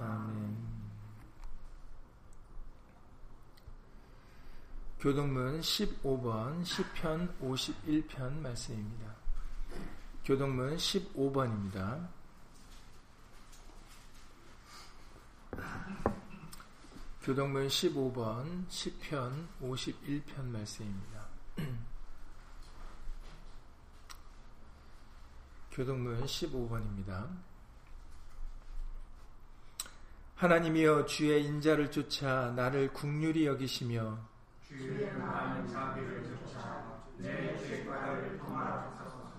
[0.00, 0.70] 아멘.
[4.98, 9.14] 교동문 15번 시편 51편 말씀입니다.
[10.24, 12.08] 교동문 15번입니다.
[17.22, 21.28] 교동문 15번 시편 51편 말씀입니다.
[25.72, 27.49] 교동문 15번입니다.
[30.40, 34.16] 하나님이여 주의 인자를 쫓아 나를 국률이 여기시며
[34.66, 36.82] 주의 많은 자비를 쫓아
[37.18, 39.32] 내 죄과를 도말하소서.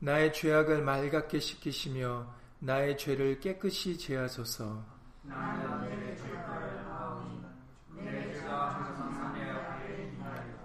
[0.00, 2.26] 나의 죄악을 맑게 씻기시며
[2.58, 4.82] 나의 죄를 깨끗이 제하소서.
[5.22, 7.44] 나는 내 죄과를 하오니
[7.98, 10.58] 내 죄가 항상 내 앞에 있나이다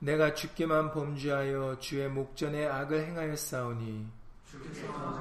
[0.00, 4.10] 내가 주께만 범죄하여 주의 목전에 악을 행하였사오니
[4.44, 5.19] 주께서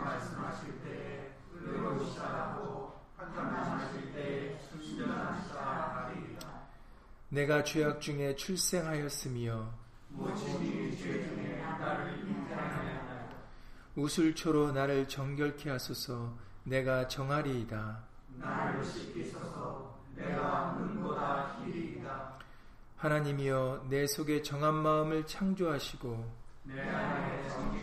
[7.29, 9.69] 내가 죄악 중에 출생하였으며
[13.95, 18.00] 우술초로 나를 정결케 하소서 내가 정하리이다.
[18.38, 22.40] 나를 씻기소서 내가 눈보다 희리이다.
[22.97, 26.31] 하나님이여 내 속에 정한 마음을 창조하시고
[26.63, 27.78] 내 안에 정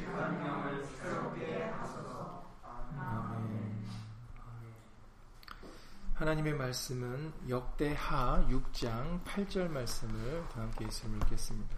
[6.16, 11.77] 하나님의 말씀은 역대하 6장 8절 말씀을 다 함께 있으면 읽겠습니다.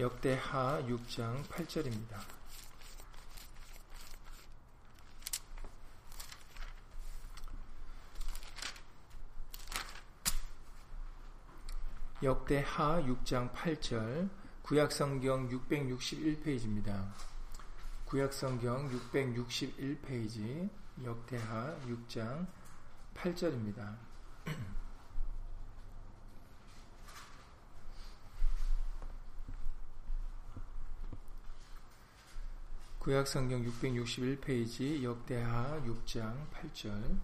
[0.00, 2.18] 역대하 6장 8절입니다.
[12.24, 14.28] 역대하 6장 8절
[14.62, 17.12] 구약성경 661페이지입니다.
[18.06, 20.68] 구약성경 661페이지
[21.04, 22.48] 역대하 6장
[23.16, 23.96] 8절입니다.
[33.00, 37.18] 구약성경 661페이지 역대하 6장 8절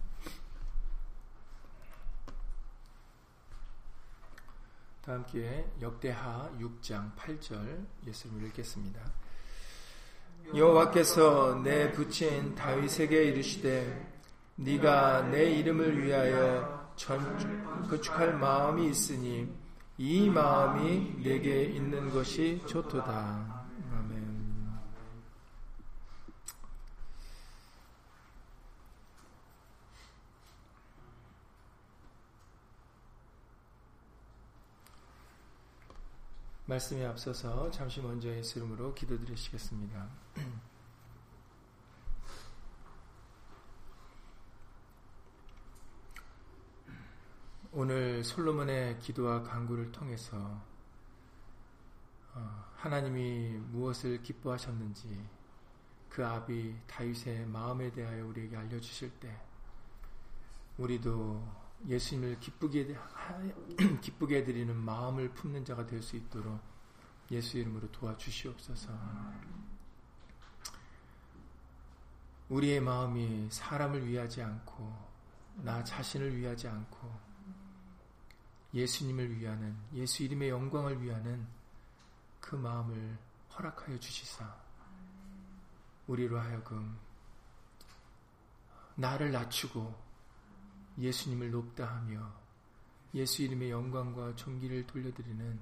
[5.01, 9.01] 다 함께 역대하 6장 8절 예수님 읽겠습니다.
[10.55, 14.12] 여호와께서 내 부친 다윗에게 이르시되
[14.55, 16.93] 네가 내 이름을 위하여
[17.89, 19.51] 건축할 마음이 있으니
[19.97, 23.65] 이 마음이 내게 있는 것이 좋도다.
[23.91, 24.33] 아멘.
[36.65, 40.07] 말씀에 앞서서 잠시 먼저 예수 이름으로 기도드리시겠습니다.
[47.75, 50.37] 오늘 솔로몬의 기도와 간구를 통해서
[52.35, 55.27] 어, 하나님이 무엇을 기뻐하셨는지
[56.07, 59.35] 그 아비 다윗의 마음에 대하여 우리에게 알려주실 때
[60.77, 61.43] 우리도
[61.87, 62.95] 예수님을 기쁘게
[64.01, 66.59] 기쁘게 해드리는 마음을 품는 자가 될 수 있도록
[67.31, 68.91] 예수 이름으로 도와주시옵소서.
[72.49, 74.95] 우리의 마음이 사람을 위하지 않고
[75.63, 77.32] 나 자신을 위하지 않고
[78.73, 81.47] 예수님을 위하는 예수 이름의 영광을 위하는
[82.39, 83.17] 그 마음을
[83.53, 84.55] 허락하여 주시사
[86.07, 86.97] 우리로 하여금
[88.95, 90.03] 나를 낮추고
[90.97, 92.31] 예수님을 높다 하며
[93.13, 95.59] 예수 이름의 영광과 존귀를 돌려드리는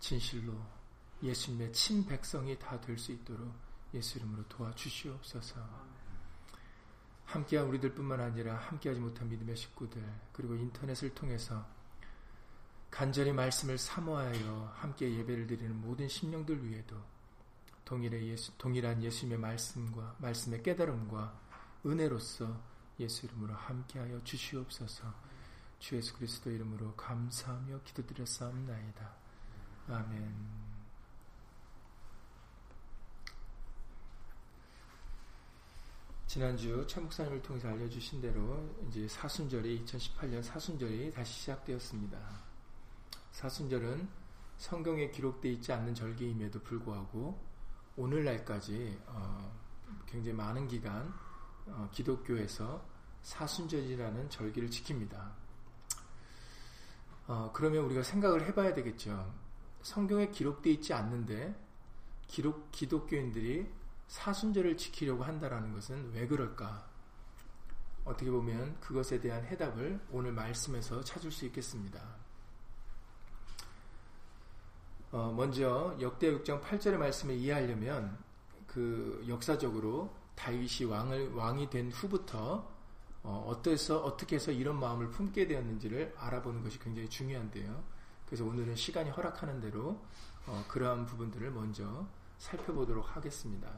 [0.00, 0.54] 진실로
[1.22, 3.54] 예수님의 친백성이 다 될 수 있도록
[3.94, 5.93] 예수 이름으로 도와주시옵소서.
[7.24, 11.64] 함께한 우리들뿐만 아니라 함께하지 못한 믿음의 식구들 그리고 인터넷을 통해서
[12.90, 16.96] 간절히 말씀을 사모하여 함께 예배를 드리는 모든 심령들 위에도
[17.84, 21.40] 동일의 예수, 동일한 예수님의 말씀과 말씀의 깨달음과
[21.84, 22.60] 은혜로서
[23.00, 25.12] 예수 이름으로 함께하여 주시옵소서.
[25.80, 29.12] 주 예수 그리스도 이름으로 감사하며 기도드렸사옵나이다.
[29.88, 30.63] 아멘.
[36.34, 42.18] 지난주 최 목사님을 통해서 알려주신 대로 이제 사순절이 2018년 사순절이 다시 시작되었습니다.
[43.30, 44.08] 사순절은
[44.56, 47.40] 성경에 기록되어 있지 않는 절기임에도 불구하고
[47.94, 49.56] 오늘날까지 어,
[50.06, 51.14] 굉장히 많은 기간
[51.68, 52.84] 어, 기독교에서
[53.22, 55.30] 사순절이라는 절기를 지킵니다.
[57.28, 59.32] 어, 그러면 우리가 생각을 해봐야 되겠죠.
[59.82, 61.54] 성경에 기록되어 있지 않는데
[62.26, 66.86] 기록, 기독교인들이 사순절을 지키려고 한다라는 것은 왜 그럴까?
[68.04, 72.00] 어떻게 보면 그것에 대한 해답을 오늘 말씀에서 찾을 수 있겠습니다.
[75.10, 78.18] 어, 먼저 역대 6장 8절의 말씀을 이해하려면
[78.66, 82.68] 그 역사적으로 다윗이 왕을 왕이 된 후부터
[83.22, 87.82] 어, 어떠해서 어떻게 해서 이런 마음을 품게 되었는지를 알아보는 것이 굉장히 중요한데요.
[88.26, 90.04] 그래서 오늘은 시간이 허락하는 대로
[90.46, 92.06] 어, 그러한 부분들을 먼저
[92.38, 93.70] 살펴보도록 하겠습니다.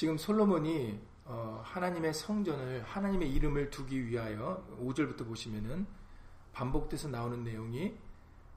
[0.00, 5.86] 지금 솔로몬이 어, 하나님의 성전을 하나님의 이름을 두기 위하여 5절부터 보시면은
[6.54, 7.92] 반복돼서 나오는 내용이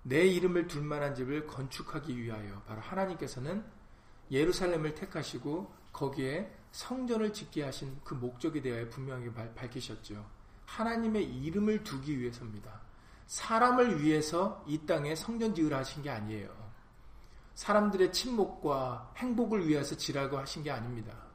[0.03, 3.61] 내 이름을 둘 만한 집을 건축하기 위하여 바로 하나님께서는
[4.31, 10.25] 예루살렘을 택하시고 거기에 성전을 짓게 하신 그 목적에 대하여 분명히 밝히셨죠.
[10.65, 12.79] 하나님의 이름을 두기 위해서입니다.
[13.27, 16.49] 사람을 위해서 이 땅에 성전 지으라 하신 게 아니에요.
[17.55, 21.32] 사람들의 침묵과 행복을 위해서 지라고 하신 게 아닙니다.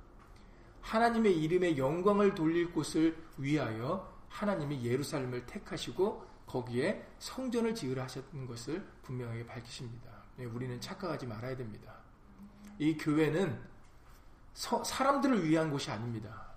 [0.82, 9.46] 하나님의 이름의 영광을 돌릴 곳을 위하여 하나님이 예루살렘을 택하시고 거기에 성전을 지으라 하셨던 것을 분명하게
[9.46, 10.10] 밝히십니다.
[10.36, 11.94] 네, 우리는 착각하지 말아야 됩니다.
[12.78, 13.60] 이 교회는
[14.54, 16.48] 서, 사람들을 위한 곳이 아닙니다.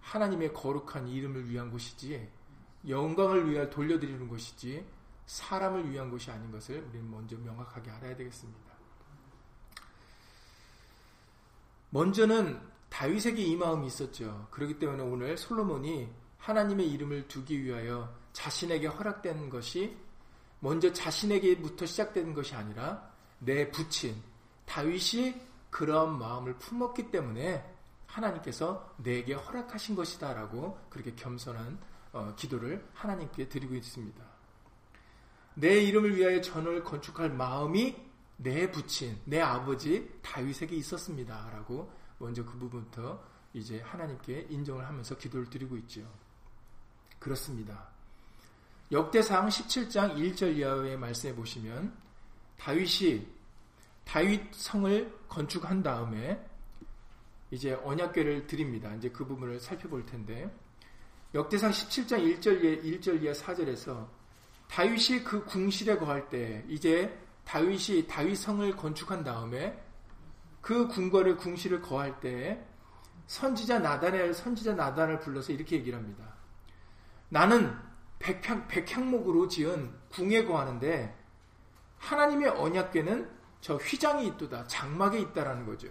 [0.00, 2.28] 하나님의 거룩한 이름을 위한 곳이지
[2.88, 4.86] 영광을 위하여 돌려드리는 곳이지
[5.26, 8.72] 사람을 위한 곳이 아닌 것을 우리는 먼저 명확하게 알아야 되겠습니다.
[11.90, 14.48] 먼저는 다윗에게 이 마음이 있었죠.
[14.50, 16.08] 그렇기 때문에 오늘 솔로몬이
[16.38, 19.96] 하나님의 이름을 두기 위하여 자신에게 허락된 것이
[20.60, 24.20] 먼저 자신에게부터 시작되는 것이 아니라 내 부친
[24.66, 25.34] 다윗이
[25.70, 27.64] 그런 마음을 품었기 때문에
[28.06, 31.78] 하나님께서 내게 허락하신 것이다라고 그렇게 겸손한
[32.12, 34.24] 어, 기도를 하나님께 드리고 있습니다.
[35.54, 37.96] 내 이름을 위하여 전을 건축할 마음이
[38.36, 43.22] 내 부친, 내 아버지 다윗에게 있었습니다라고 먼저 그 부분부터
[43.54, 46.02] 이제 하나님께 인정을 하면서 기도를 드리고 있죠.
[47.18, 47.88] 그렇습니다.
[48.90, 51.94] 역대상 17장 1절 이하의 말씀에 보시면
[52.56, 53.26] 다윗이
[54.04, 56.42] 다윗 성을 건축한 다음에
[57.50, 58.94] 이제 언약궤를 드립니다.
[58.94, 60.50] 이제 그 부분을 살펴볼 텐데
[61.34, 64.08] 역대상 17장 1절 이하, 1절 이하 4절에서
[64.68, 69.78] 다윗이 그 궁실에 거할 때 이제 다윗이 다윗 성을 건축한 다음에
[70.60, 72.64] 그 궁궐의 궁실을 거할 때
[73.26, 76.24] 선지자 나단을 선지자 나단을 불러서 이렇게 얘기를 합니다.
[77.28, 77.76] 나는
[78.18, 81.14] 백향, 백향목으로 지은 궁에 거하는데
[81.98, 84.66] 하나님의 언약궤는 저 휘장이 있도다.
[84.66, 85.88] 장막에 있다라는 거죠.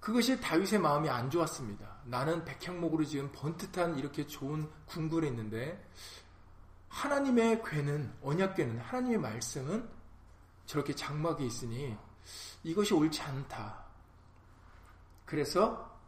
[0.00, 1.98] 그것이 다윗의 마음이 안 좋았습니다.
[2.04, 5.84] 나는 백향목으로 지은 번듯한 이렇게 좋은 궁궐에 있는데
[6.88, 9.88] 하나님의 궤는 언약궤는 하나님의 말씀은
[10.66, 11.96] 저렇게 장막에 있으니
[12.64, 13.84] 이것이 옳지 않다.
[15.24, 15.98] 그래서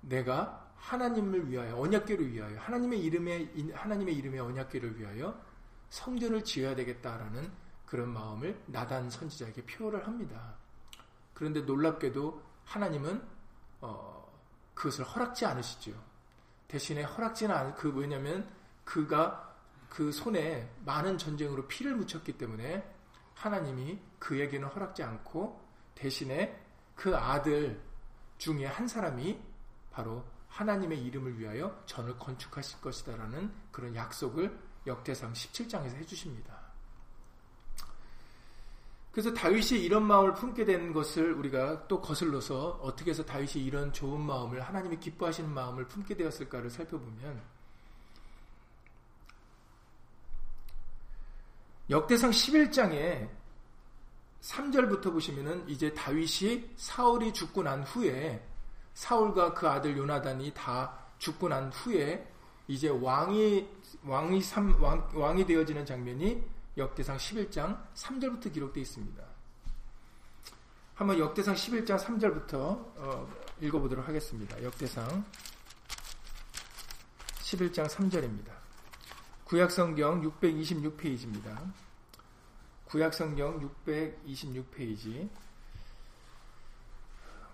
[0.00, 5.40] 내가 하나님을 위하여 언약궤를 위하여 하나님의 이름에 하나님의 이름의 언약궤를 위하여
[5.88, 7.50] 성전을 지어야 되겠다라는
[7.86, 10.56] 그런 마음을 나단 선지자에게 표를 합니다.
[11.32, 13.22] 그런데 놀랍게도 하나님은
[13.80, 14.30] 어,
[14.74, 15.92] 그것을 허락지 않으시죠.
[16.68, 18.48] 대신에 허락지는 않, 그 왜냐면
[18.84, 19.54] 그가
[19.88, 22.93] 그 손에 많은 전쟁으로 피를 묻혔기 때문에
[23.34, 25.60] 하나님이 그에게는 허락지 않고
[25.94, 26.60] 대신에
[26.94, 27.80] 그 아들
[28.38, 29.40] 중에 한 사람이
[29.90, 36.64] 바로 하나님의 이름을 위하여 전을 건축하실 것이다라는 그런 약속을 역대상 17장에서 해주십니다.
[39.10, 44.20] 그래서 다윗이 이런 마음을 품게 된 것을 우리가 또 거슬러서 어떻게 해서 다윗이 이런 좋은
[44.20, 47.40] 마음을 하나님이 기뻐하시는 마음을 품게 되었을까를 살펴보면
[51.90, 53.28] 역대상 11장에
[54.40, 58.42] 3절부터 보시면은 이제 다윗이 사울이 죽고 난 후에
[58.94, 62.26] 사울과 그 아들 요나단이 다 죽고 난 후에
[62.68, 63.68] 이제 왕이
[64.04, 66.42] 왕이 삼, 왕, 왕이 되어지는 장면이
[66.76, 69.22] 역대상 11장 3절부터 기록되어 있습니다.
[70.94, 73.28] 한번 역대상 11장 3절부터 어,
[73.60, 74.62] 읽어보도록 하겠습니다.
[74.62, 75.24] 역대상
[77.42, 78.63] 11장 3절입니다.
[79.44, 81.72] 구약성경 626페이지입니다.
[82.86, 85.28] 구약성경 626페이지.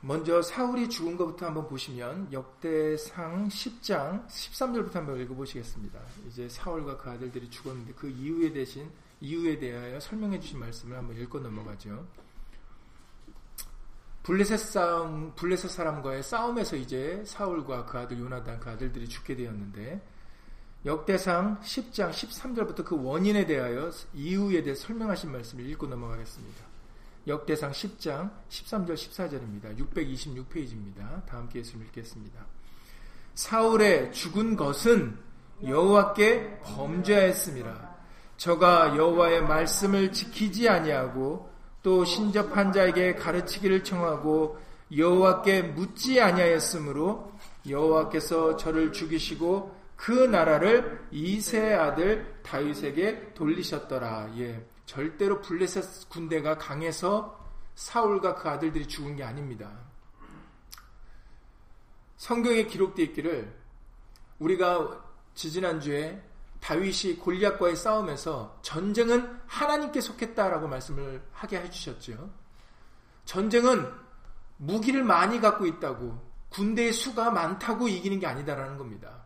[0.03, 6.01] 먼저 사울이 죽은 것부터 한번 보시면 역대상 10장 13절부터 한번 읽어보시겠습니다.
[6.27, 11.41] 이제 사울과 그 아들들이 죽었는데 그 이유에 대신 이유에 대하여 설명해 주신 말씀을 한번 읽고
[11.41, 12.07] 넘어가죠.
[14.23, 20.01] 블레셋 싸움, 블레셋 사람과의 싸움에서 이제 사울과 그 아들 요나단 그 아들들이 죽게 되었는데
[20.87, 26.65] 역대상 10장 13절부터 그 원인에 대하여 이유에 대해 설명하신 말씀을 읽고 넘어가겠습니다.
[27.27, 29.79] 역대상 10장 13절 14절입니다.
[29.79, 31.27] 626페이지입니다.
[31.27, 32.47] 다 함께 예수 읽겠습니다.
[33.35, 35.19] 사울의 죽은 것은
[35.63, 37.91] 여호와께 범죄하였습니다.
[38.39, 41.51] 저가 여호와의 말씀을 지키지 아니하고
[41.83, 44.59] 또 신접한 자에게 가르치기를 청하고
[44.97, 47.33] 여호와께 묻지 아니하였으므로
[47.69, 54.30] 여호와께서 저를 죽이시고 그 나라를 이세 아들 다윗에게 돌리셨더라.
[54.38, 54.66] 예.
[54.87, 57.38] 절대로 블레셋 군대가 강해서
[57.75, 59.71] 사울과 그 아들들이 죽은 게 아닙니다.
[62.16, 63.54] 성경에 기록되어 있기를
[64.38, 65.04] 우리가
[65.35, 66.23] 지지난주에
[66.61, 72.30] 다윗이 골리앗과의 싸움에서 전쟁은 하나님께 속했다라고 말씀을 하게 해주셨죠.
[73.26, 73.87] 전쟁은
[74.57, 79.20] 무기를 많이 갖고 있다고 군대의 수가 많다고 이기는 게 아니다라는 겁니다.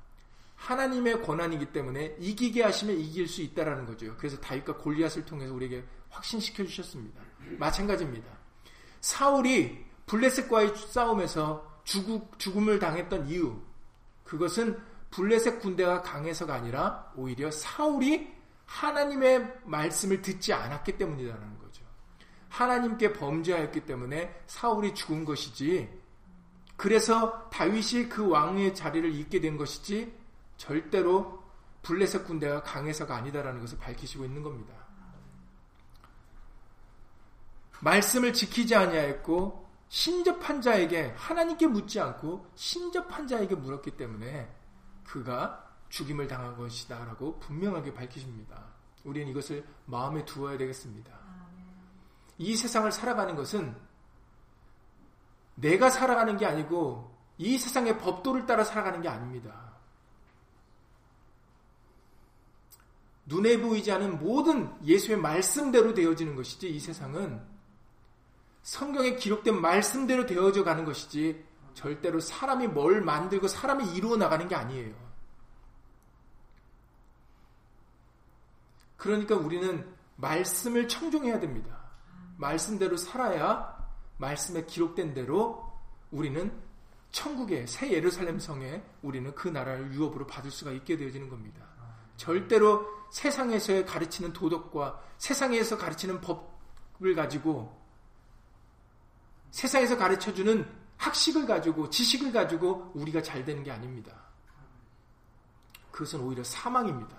[0.65, 4.15] 하나님의 권한이기 때문에 이기게 하시면 이길 수 있다라는 거죠.
[4.17, 7.21] 그래서 다윗과 골리앗을 통해서 우리에게 확신시켜 주셨습니다.
[7.59, 8.27] 마찬가지입니다.
[9.01, 13.61] 사울이 블레셋과의 싸움에서 죽음, 을 당했던 이유
[14.25, 14.81] 그것은
[15.11, 18.33] 블레셋 군대가 강해서가 아니라 오히려 사울이
[18.65, 21.85] 하나님의 말씀을 듣지 않았기 때문이라는 거죠.
[22.49, 25.91] 하나님께 범죄하였기 때문에 사울이 죽은 것이지
[26.77, 30.24] 그래서 다윗이 그 왕의 자리를 잇게 된 것이지
[30.57, 31.43] 절대로
[31.83, 34.75] 블레셋 군대가 강해서가 아니다라는 것을 밝히시고 있는 겁니다.
[37.81, 44.53] 말씀을 지키지 아니하였고 신접한 자에게 하나님께 묻지 않고 신접한 자에게 물었기 때문에
[45.05, 48.65] 그가 죽임을 당한 것이다라고 분명하게 밝히십니다.
[49.05, 51.13] 우리는 이것을 마음에 두어야 되겠습니다.
[52.39, 53.77] 이 세상을 살아가는 것은
[55.55, 59.74] 내가 살아가는 게 아니고 이 세상의 법도를 따라 살아가는 게 아닙니다.
[63.27, 67.43] 눈에 보이지 않은 모든 예수의 말씀대로 되어지는 것이지 이 세상은
[68.63, 74.95] 성경에 기록된 말씀대로 되어져 가는 것이지 절대로 사람이 뭘 만들고 사람이 이루어 나가는 게 아니에요.
[78.97, 81.85] 그러니까 우리는 말씀을 청종해야 됩니다.
[82.39, 83.75] 말씀대로 살아야
[84.19, 85.73] 말씀에 기록된 대로
[86.11, 86.53] 우리는
[87.11, 91.74] 천국의 새 예루살렘 성에 우리는 그 나라를 유업으로 받을 수가 있게 되어지는 겁니다.
[92.17, 97.81] 절대로 세상에서 가르치는 도덕과 세상에서 가르치는 법을 가지고
[99.51, 104.13] 세상에서 가르쳐주는 학식을 가지고 지식을 가지고 우리가 잘 되는 게 아닙니다.
[105.91, 107.17] 그것은 오히려 사망입니다.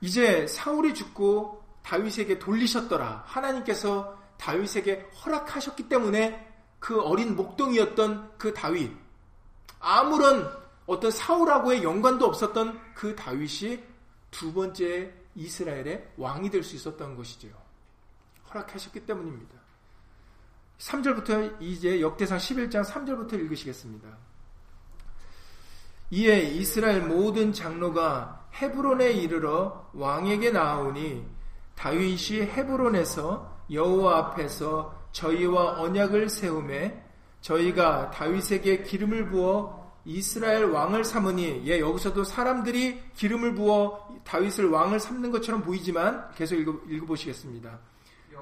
[0.00, 3.24] 이제 사울이 죽고 다윗에게 돌리셨더라.
[3.26, 8.90] 하나님께서 다윗에게 허락하셨기 때문에 그 어린 목동이었던 그 다윗
[9.78, 13.82] 아무런 어떤 사울하고의 연관도 없었던 그 다윗이
[14.30, 17.48] 두 번째 이스라엘의 왕이 될 수 있었던 것이죠.
[18.50, 19.54] 허락하셨기 때문입니다.
[20.78, 24.08] 3절부터 이제 역대상 11장 3절부터 읽으시겠습니다.
[26.10, 31.26] 이에 이스라엘 모든 장로가 헤브론에 이르러 왕에게 나아오니
[31.76, 37.02] 다윗이 헤브론에서 여호와 앞에서 저희와 언약을 세우매
[37.40, 45.30] 저희가 다윗에게 기름을 부어 이스라엘 왕을 삼으니 예 여기서도 사람들이 기름을 부어 다윗을 왕을 삼는
[45.30, 47.78] 것처럼 보이지만 계속 읽어, 읽어 보시겠습니다.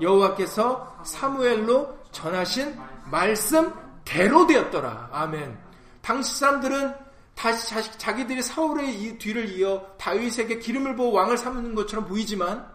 [0.01, 2.79] 여호와께서 사무엘로 전하신
[3.11, 5.11] 말씀대로 되었더라.
[5.13, 5.59] 아멘.
[6.01, 6.95] 당시 사람들은
[7.35, 12.67] 다시 자기들이 사울의 뒤를 이어 다윗에게 기름을 부어 왕을 삼는 것처럼 보이지만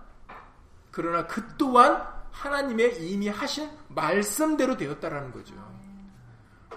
[0.91, 5.55] 그러나 그 또한 하나님의 이미 하신 말씀대로 되었다라는 거죠.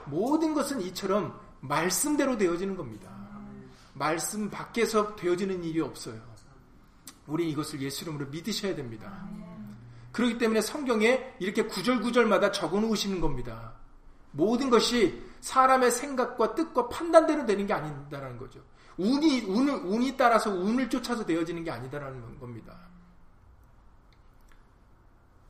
[0.06, 3.10] 모든 것은 이처럼 말씀대로 되어지는 겁니다.
[3.94, 6.20] 말씀 밖에서 되어지는 일이 없어요.
[7.26, 9.28] 우리 이것을 예수 이름으로 믿으셔야 됩니다.
[10.12, 13.74] 그렇기 때문에 성경에 이렇게 구절구절마다 적어 놓으시는 겁니다.
[14.30, 18.62] 모든 것이 사람의 생각과 뜻과 판단대로 되는 게 아니다라는 거죠.
[18.96, 22.76] 운이, 운을, 운이 따라서 운을 쫓아서 되어지는 게 아니다라는 겁니다.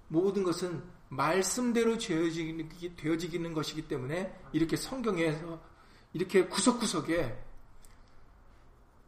[0.08, 5.60] 모든 것은 말씀대로 되어지는, 것이기 때문에 이렇게 성경에서
[6.12, 7.44] 이렇게 구석구석에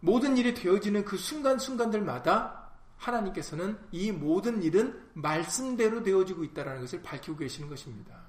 [0.01, 7.69] 모든 일이 되어지는 그 순간순간들마다 하나님께서는 이 모든 일은 말씀대로 되어지고 있다는 것을 밝히고 계시는
[7.69, 8.21] 것입니다.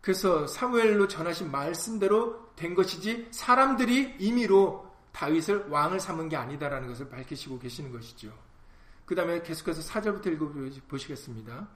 [0.00, 7.58] 그래서 사무엘로 전하신 말씀대로 된 것이지 사람들이 임의로 다윗을 왕을 삼은 게 아니다라는 것을 밝히시고
[7.58, 8.32] 계시는 것이죠.
[9.04, 11.68] 그 다음에 계속해서 4절부터 읽어보시겠습니다.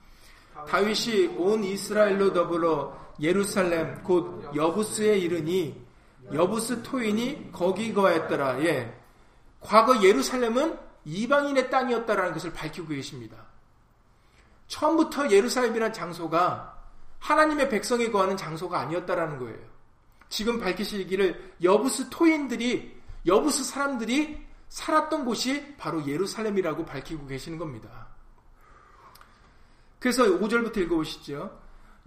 [0.68, 5.84] 다윗이 온 이스라엘로 더불어 예루살렘 곧 여부스에 이르니
[6.32, 8.64] 여부스 토인이 거기 거했더라.
[8.64, 8.96] 예.
[9.60, 13.36] 과거 예루살렘은 이방인의 땅이었다라는 것을 밝히고 계십니다.
[14.68, 16.78] 처음부터 예루살렘이라는 장소가
[17.18, 19.58] 하나님의 백성이 거하는 장소가 아니었다라는 거예요.
[20.28, 28.08] 지금 밝히시기를 여부스 토인들이 여부스 사람들이 살았던 곳이 바로 예루살렘이라고 밝히고 계시는 겁니다.
[30.02, 31.56] 그래서 5절부터 읽어보시죠.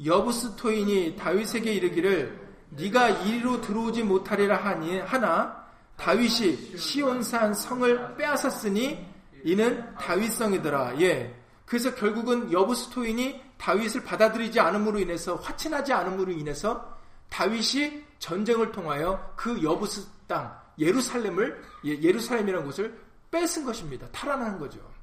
[0.04, 9.00] 여부스 토인이 다윗에게 이르기를 네가 이리로 들어오지 못하리라 하니 하나 다윗이 시온산 성을 빼앗았으니
[9.46, 11.00] 이는 다윗성이더라.
[11.00, 11.34] 예.
[11.66, 17.00] 그래서 결국은 여부스 토인이 다윗을 받아들이지 않음으로 인해서 화친하지 않음으로 인해서
[17.30, 23.00] 다윗이 전쟁을 통하여 그 여부스 땅 예루살렘을 예, 예루살렘이라는 곳을
[23.32, 24.06] 뺏은 것입니다.
[24.12, 24.95] 탈환한 거죠.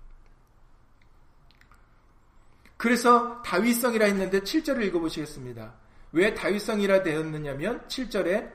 [2.82, 5.72] 그래서 다윗성이라 했는데 7절을 읽어보시겠습니다.
[6.10, 8.50] 왜 다윗성이라 되었느냐면 7절에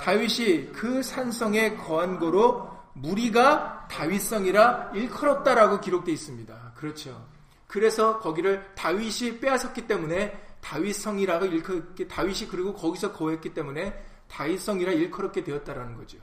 [0.00, 6.72] 다윗이 그 산성에 거한 거로 무리가 다윗성이라 일컬었다라고 기록되어 있습니다.
[6.74, 7.24] 그렇죠.
[7.68, 13.94] 그래서 거기를 다윗이 빼앗았기 때문에 다윗성이라고 일컬었기 다윗이 그리고 거기서 거했기 때문에
[14.26, 16.18] 다윗성이라 일컬었게 되었다라는 거죠.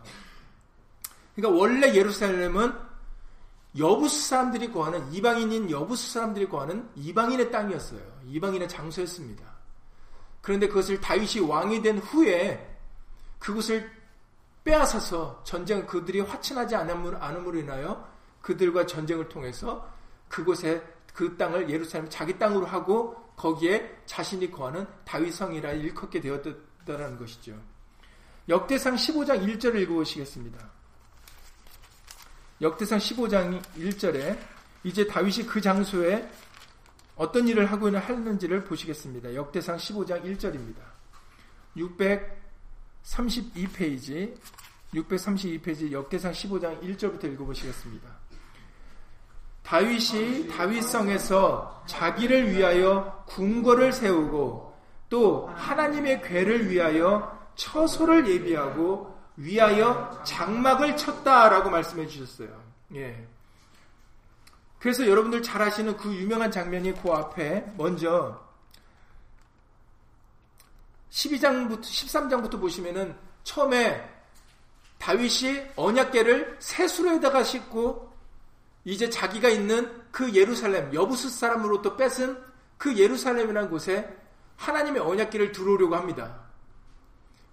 [1.34, 2.74] 그러니까 원래 예루살렘은
[3.78, 8.02] 여부수 사람들이 거하는 이방인인 여부수 사람들이 거하는 이방인의 땅이었어요.
[8.26, 9.44] 이방인의 장소였습니다.
[10.42, 12.78] 그런데 그것을 다윗이 왕이 된 후에
[13.40, 13.92] 그곳을
[14.64, 18.08] 빼앗아서 전쟁 그들이 화친하지 않음으로 인하여
[18.42, 19.92] 그들과 전쟁을 통해서
[20.28, 20.84] 그곳에
[21.14, 27.60] 그 땅을 예루살렘 자기 땅으로 하고 거기에 자신이 거하는 다윗성이라 일컫게 되었다는 것이죠.
[28.48, 30.75] 역대상 15장 1절을 읽어보시겠습니다.
[32.62, 34.38] 역대상 15장 1절에
[34.84, 36.30] 이제 다윗이 그 장소에
[37.16, 39.34] 어떤 일을 하고 하는지를 보시겠습니다.
[39.36, 40.78] 역대상 15장 1절입니다.
[43.04, 44.36] 632페이지
[44.94, 48.10] 632페이지 역대상 15장 1절부터 읽어보시겠습니다.
[49.64, 54.76] 다윗이 다윗성에서 자기를 위하여 궁궐을 세우고
[55.10, 62.50] 또 하나님의 궤를 위하여 처소를 예비하고 위하여 장막을 쳤다라고 말씀해 주셨어요.
[62.96, 63.28] 예.
[64.80, 68.44] 그래서 여러분들 잘 아시는 그 유명한 장면이 그 앞에 먼저
[71.10, 74.16] 12장부터 13장부터 보시면은 처음에
[75.00, 78.14] 다윗이 언약계를 세수로에다가 싣고
[78.84, 82.42] 이제 자기가 있는 그 예루살렘 여부스 사람으로부터 뺏은
[82.78, 84.16] 그 예루살렘이라는 곳에
[84.58, 86.45] 하나님의 언약계를 들어오려고 합니다.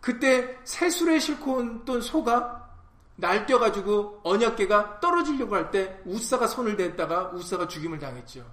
[0.02, 2.68] 그때 새술에 싣고 온던 소가
[3.16, 8.44] 날뛰어가지고 언약계가 떨어지려고 할 때 우사가 손을 댔다가 우사가 죽임을 당했죠.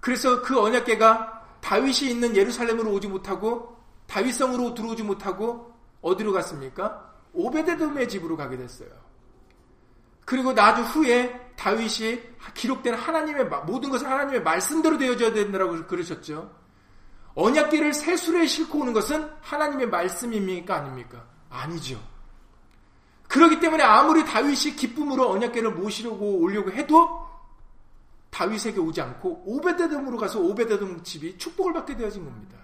[0.00, 7.10] 그래서 그 언약계가 다윗이 있는 예루살렘으로 오지 못하고 다윗성으로 들어오지 못하고 어디로 갔습니까?
[7.32, 8.90] 오베데돔의 집으로 가게 됐어요.
[10.26, 12.20] 그리고 나주 후에 다윗이
[12.52, 16.61] 기록된 하나님의 모든 것을 하나님의 말씀대로 되어져야 된다고 그러셨죠.
[17.34, 20.76] 언약계를 새술에 싣고 오는 것은 하나님의 말씀입니까?
[20.76, 21.24] 아닙니까?
[21.48, 22.00] 아니죠.
[23.28, 27.26] 그렇기 때문에 아무리 다윗이 기쁨으로 언약계를 모시려고 오려고 해도
[28.30, 32.58] 다윗에게 오지 않고 오베데돔으로 가서 오베데돔 집이 축복을 받게 되어진 겁니다.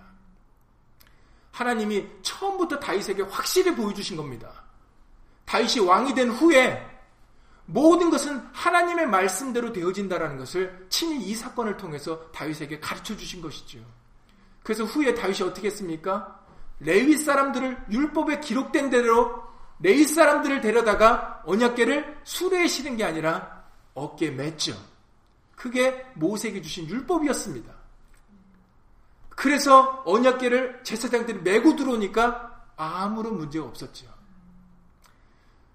[1.52, 4.50] 하나님이 처음부터 다윗에게 확실히 보여주신 겁니다.
[5.44, 6.86] 다윗이 왕이 된 후에
[7.64, 13.78] 모든 것은 하나님의 말씀대로 되어진다라는 것을 친히 이 사건을 통해서 다윗에게 가르쳐 주신 것이죠.
[14.68, 16.44] 그래서 후에 다윗이 어떻게 했습니까?
[16.80, 19.42] 레위 사람들을 율법에 기록된 대로
[19.80, 24.76] 레위 사람들을 데려다가 언약계를 수레에 실은 게 아니라 어깨에 맸죠.
[25.56, 27.72] 그게 모세에게 주신 율법이었습니다.
[29.30, 34.06] 그래서 언약계를 제사장들이 메고 들어오니까 아무런 문제가 없었죠.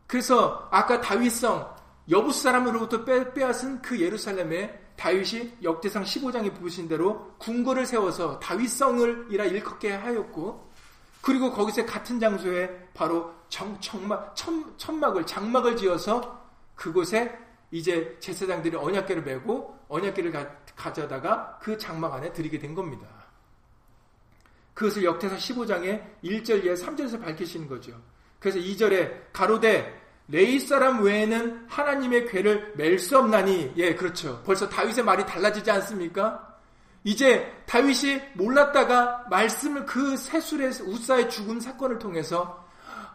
[0.05, 1.75] 그래서 아까 다윗성
[2.11, 9.91] 여부 사람으로부터 빼앗은 그 예루살렘에 다윗이 역대상 15장에 보신 대로 궁궐을 세워서 다윗성을 이라 일컫게
[9.91, 10.71] 하였고
[11.21, 16.41] 그리고 거기서 같은 장소에 바로 정, 청막, 천, 천막을 장막을 지어서
[16.75, 17.37] 그곳에
[17.69, 23.05] 이제 제사장들이 언약계를 메고 언약계를 가, 가져다가 그 장막 안에 들이게 된 겁니다.
[24.73, 27.99] 그것을 역대사 15장의 1절 이하 3절에서 밝히시는 거죠.
[28.39, 34.41] 그래서 2절에 가로되 레이 사람 외에는 하나님의 괴를 맬 수 없나니 예 그렇죠.
[34.45, 36.57] 벌써 다윗의 말이 달라지지 않습니까?
[37.03, 42.65] 이제 다윗이 몰랐다가 말씀을 그 세술의 우사의 죽음 사건을 통해서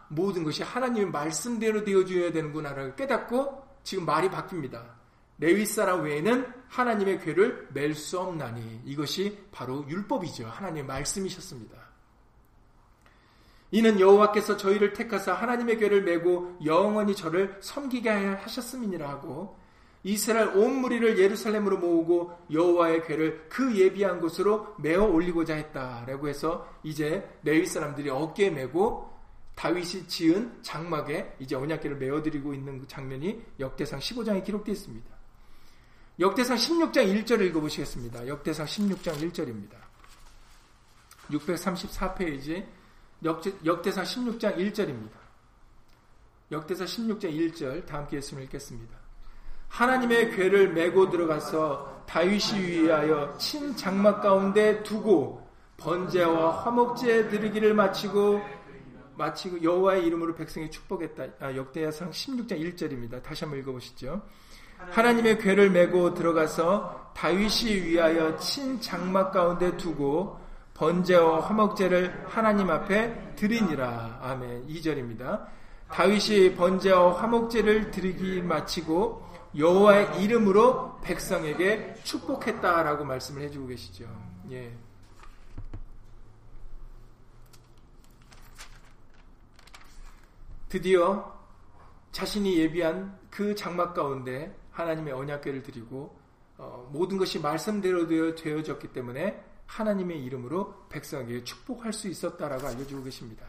[0.09, 4.83] 모든 것이 하나님의 말씀대로 되어줘야 되는구나를 깨닫고 지금 말이 바뀝니다.
[5.39, 10.47] 레위 사람 외에는 하나님의 괴를 맬 수 없나니 이것이 바로 율법이죠.
[10.47, 11.88] 하나님의 말씀이셨습니다.
[13.71, 19.57] 이는 여호와께서 저희를 택하사 하나님의 괴를 메고 영원히 저를 섬기게 하셨음이니라 하고
[20.03, 27.29] 이스라엘 온 무리를 예루살렘으로 모으고 여호와의 괴를 그 예비한 곳으로 메어 올리고자 했다라고 해서 이제
[27.43, 29.09] 레위 사람들이 어깨에 메고
[29.55, 35.09] 다윗이 지은 장막에 이제 언약궤를 메어 드리고 있는 그 장면이 역대상 15장에 기록되어 있습니다.
[36.17, 38.25] 역대상 16장 1절을 읽어 보시겠습니다.
[38.25, 39.75] 역대상 16장 1절입니다.
[41.29, 42.65] 634페이지
[43.23, 45.11] 역대상 16장 1절입니다.
[46.51, 48.97] 역대상 16장 1절 다 함께 예수님 읽겠습니다.
[49.67, 58.41] 하나님의 괴를 메고 들어가서 다윗이 위하여 친 장막 가운데 두고 번제와 화목제 드리기를 마치고
[59.15, 61.23] 마치고 여호와의 이름으로 백성이 축복했다.
[61.39, 63.21] 아, 역대하상 16장 1절입니다.
[63.21, 64.21] 다시 한번 읽어보시죠.
[64.77, 70.39] 하나님의 괴를 메고 들어가서 다윗이 위하여 친 장막 가운데 두고
[70.79, 74.19] 번제와 화목제를 하나님 앞에 드리니라.
[74.21, 74.67] 아멘.
[74.67, 75.45] 2절입니다.
[75.89, 84.05] 다윗이 번제와 화목제를 드리기 마치고 여호와의 이름으로 백성에게 축복했다라고 말씀을 해주고 계시죠.
[84.51, 84.73] 예.
[90.69, 91.37] 드디어
[92.13, 96.17] 자신이 예비한 그 장막 가운데 하나님의 언약궤를 드리고
[96.57, 103.45] 어, 모든 것이 말씀대로 되어졌기 때문에 하나님의 이름으로 백성에게 축복할 수 있었다라고 알려주고 계십니다.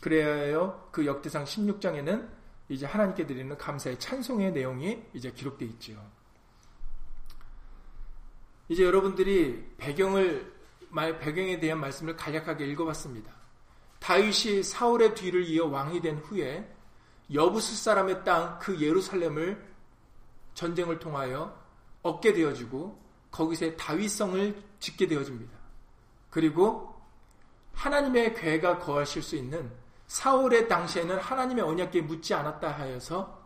[0.00, 2.28] 그래야요 그 역대상 16장에는
[2.68, 6.10] 이제 하나님께 드리는 감사의 찬송의 내용이 이제 기록되어 있죠.
[8.68, 10.54] 이제 여러분들이 배경을
[11.18, 13.32] 배경에 대한 말씀을 간략하게 읽어봤습니다.
[13.98, 16.72] 다윗이 사울의 뒤를 이어 왕이 된 후에
[17.32, 19.74] 여부스 사람의 땅 그 예루살렘을
[20.54, 21.60] 전쟁을 통하여
[22.02, 23.03] 얻게 되어지고
[23.34, 25.58] 거기서 다윗성을 짓게 되어집니다.
[26.30, 26.94] 그리고
[27.72, 29.72] 하나님의 괴가 거하실 수 있는
[30.06, 33.44] 사울의 당시에는 하나님의 언약궤 묻지 않았다 하여서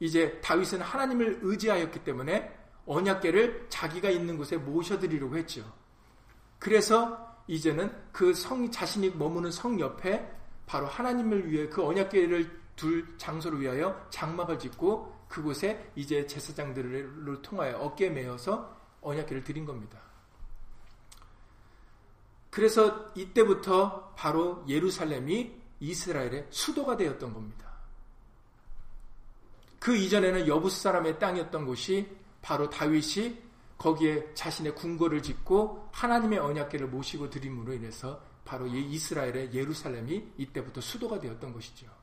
[0.00, 5.62] 이제 다윗은 하나님을 의지하였기 때문에 언약궤를 자기가 있는 곳에 모셔드리려고 했죠.
[6.58, 10.28] 그래서 이제는 그 성, 자신이 머무는 성 옆에
[10.66, 18.10] 바로 하나님을 위해 그 언약궤를 둘 장소를 위하여 장막을 짓고 그곳에 이제 제사장들을 통하여 어깨에
[18.10, 19.98] 메어서 언약궤를 드린 겁니다.
[22.50, 27.70] 그래서 이때부터 바로 예루살렘이 이스라엘의 수도가 되었던 겁니다.
[29.78, 32.06] 그 이전에는 여부스 사람의 땅이었던 곳이
[32.42, 33.38] 바로 다윗이
[33.78, 41.52] 거기에 자신의 궁궐을 짓고 하나님의 언약궤를 모시고 드림으로 인해서 바로 이스라엘의 예루살렘이 이때부터 수도가 되었던
[41.52, 41.99] 것이죠.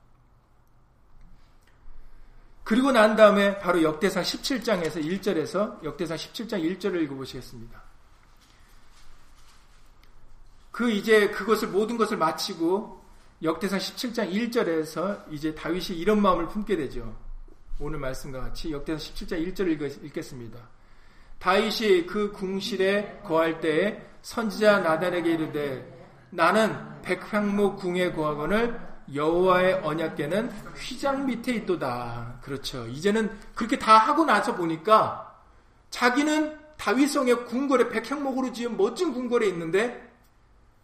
[2.68, 7.82] 그리고 난 다음에 바로 역대상 17장에서 1절에서 역대상 17장 1절을 읽어보시겠습니다.
[10.74, 13.02] 그 이제 그것을 모든 것을 마치고
[13.42, 17.16] 역대상 17장 1절에서 이제 다윗이 이런 마음을 품게 되죠.
[17.80, 20.60] 오늘 말씀과 같이 역대상 17장 1절을 읽겠습니다.
[21.40, 31.26] 다윗이 그 궁실에 거할 때에 선지자 나단에게 이르되 나는 백향목 궁에 거하거늘 여호와의 언약궤는 휘장
[31.26, 32.40] 밑에 있도다.
[32.42, 32.86] 그렇죠.
[32.88, 35.42] 이제는 그렇게 다 하고 나서 보니까
[35.90, 40.14] 자기는 다윗성의 궁궐에 백향목으로 지은 멋진 궁궐에 있는데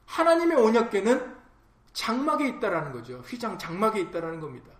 [0.05, 1.35] 하나님의 언약궤는
[1.93, 3.19] 장막에 있다라는 거죠.
[3.19, 4.71] 휘장 장막에 있다라는 겁니다.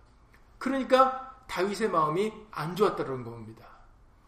[0.58, 3.66] 그러니까 다윗의 마음이 안 좋았다는 겁니다.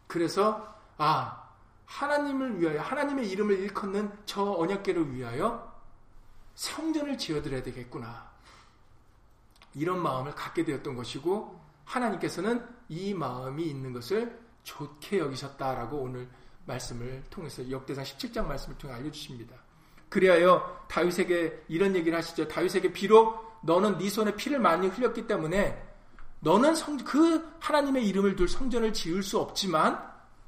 [0.06, 1.46] 그래서 아,
[1.86, 5.74] 하나님을 위하여, 하나님의 이름을 일컫는 저 언약계를 위하여
[6.54, 8.35] 성전을 지어드려야 되겠구나.
[9.76, 16.28] 이런 마음을 갖게 되었던 것이고, 하나님께서는 이 마음이 있는 것을 좋게 여기셨다라고 오늘
[16.64, 19.54] 말씀을 통해서 역대상 17장 말씀을 통해 알려주십니다.
[20.08, 22.48] 그리하여 다윗에게 이런 얘기를 하시죠.
[22.48, 25.82] 다윗에게 비록 너는 네 손에 피를 많이 흘렸기 때문에
[26.40, 30.00] 너는 성, 그 하나님의 이름을 둘 성전을 지을 수 없지만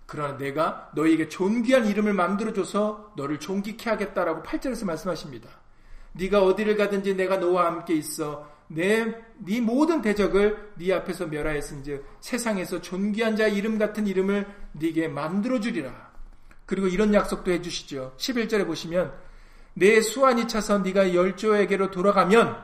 [0.06, 5.48] 그러나 내가 너에게 존귀한 이름을 만들어줘서 너를 존귀케 하겠다라고 8절에서 말씀하십니다.
[6.12, 13.36] 네가 어디를 가든지 내가 너와 함께 있어 내네 모든 대적을 네 앞에서 멸하였은즉 세상에서 존귀한
[13.36, 16.08] 자 이름 같은 이름을 네게 만들어 주리라.
[16.66, 18.14] 그리고 이런 약속도 해 주시죠.
[18.18, 19.12] 11절에 보시면
[19.74, 22.62] 내 수완이 차서 네가 열조에게로 돌아가면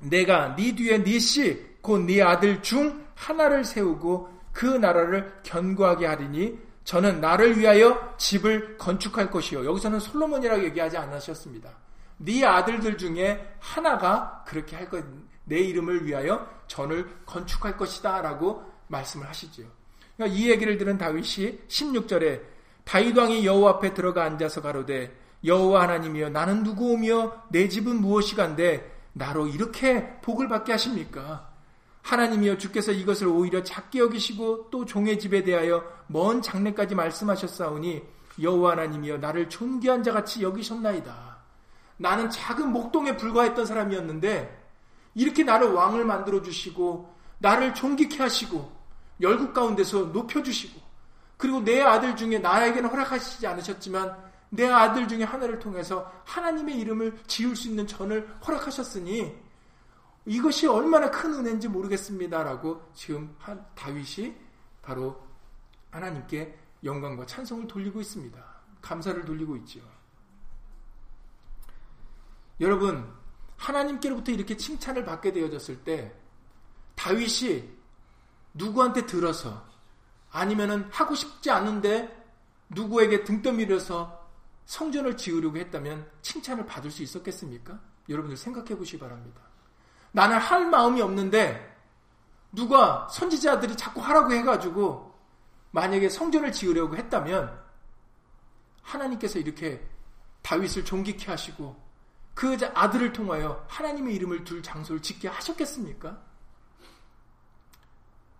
[0.00, 6.58] 내가 네 뒤에 네 씨 곧 네 아들 중 하나를 세우고 그 나라를 견고하게 하리니
[6.84, 9.64] 저는 나를 위하여 집을 건축할 것이요.
[9.64, 11.70] 여기서는 솔로몬이라고 얘기하지 않으셨습니다.
[12.16, 15.04] 네 아들들 중에 하나가 그렇게 할 것,
[15.48, 19.62] 내 이름을 위하여 전을 건축할 것이다 라고 말씀을 하시죠.
[20.16, 22.42] 그러니까 이 얘기를 들은 다윗이 16절에
[22.84, 29.46] 다윗 왕이 여호와 앞에 들어가 앉아서 가로되 여호와 하나님이여 나는 누구오며 내 집은 무엇이간데 나로
[29.46, 31.48] 이렇게 복을 받게 하십니까?
[32.02, 38.02] 하나님이여 주께서 이것을 오히려 작게 여기시고 또 종의 집에 대하여 먼 장래까지 말씀하셨사오니
[38.40, 41.38] 여호와 하나님이여 나를 존귀한 자같이 여기셨나이다.
[41.98, 44.57] 나는 작은 목동에 불과했던 사람이었는데
[45.18, 48.70] 이렇게 나를 왕을 만들어 주시고 나를 존귀케 하시고
[49.20, 50.80] 열국 가운데서 높여 주시고
[51.36, 54.16] 그리고 내 아들 중에 나에게는 허락하시지 않으셨지만
[54.50, 59.36] 내 아들 중에 하나를 통해서 하나님의 이름을 지을 수 있는 전을 허락하셨으니
[60.24, 63.34] 이것이 얼마나 큰 은혜인지 모르겠습니다라고 지금
[63.74, 64.36] 다윗이
[64.82, 65.20] 바로
[65.90, 68.40] 하나님께 영광과 찬송을 돌리고 있습니다.
[68.80, 69.80] 감사를 돌리고 있죠.
[72.60, 73.18] 여러분,
[73.58, 76.12] 하나님께로부터 이렇게 칭찬을 받게 되어졌을 때
[76.94, 77.68] 다윗이
[78.54, 79.66] 누구한테 들어서
[80.30, 82.16] 아니면은 하고 싶지 않은데
[82.70, 84.26] 누구에게 등 떠밀어서
[84.66, 87.78] 성전을 지으려고 했다면 칭찬을 받을 수 있었겠습니까?
[88.08, 89.40] 여러분들 생각해 보시기 바랍니다.
[90.12, 91.76] 나는 할 마음이 없는데
[92.52, 95.14] 누가 선지자들이 자꾸 하라고 해가지고
[95.70, 97.58] 만약에 성전을 지으려고 했다면
[98.82, 99.86] 하나님께서 이렇게
[100.42, 101.87] 다윗을 존귀케 하시고
[102.38, 106.16] 그 아들을 통하여 하나님의 이름을 둘 장소를 짓게 하셨겠습니까?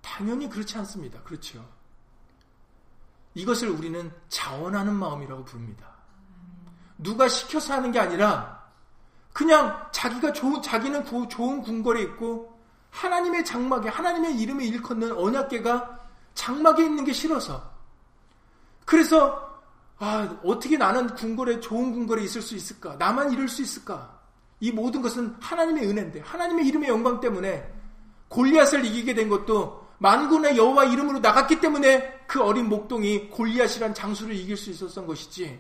[0.00, 1.20] 당연히 그렇지 않습니다.
[1.24, 1.68] 그렇죠.
[3.34, 5.96] 이것을 우리는 자원하는 마음이라고 부릅니다.
[6.96, 8.70] 누가 시켜서 하는 게 아니라
[9.32, 12.56] 그냥 자기가 좋은 자기는 좋은 궁궐에 있고
[12.90, 17.68] 하나님의 장막에 하나님의 이름에 일컫는 언약계가 장막에 있는 게 싫어서
[18.84, 19.47] 그래서
[19.98, 22.96] 아, 어떻게 나는 궁궐에 좋은 궁궐에 있을 수 있을까?
[22.96, 24.18] 나만 이룰 수 있을까?
[24.61, 27.72] 이 모든 것은 하나님의 은혜인데 하나님의 이름의 영광 때문에
[28.28, 34.56] 골리앗을 이기게 된 것도 만군의 여호와 이름으로 나갔기 때문에 그 어린 목동이 골리앗이란 장수를 이길
[34.56, 35.58] 수 있었던 것이지.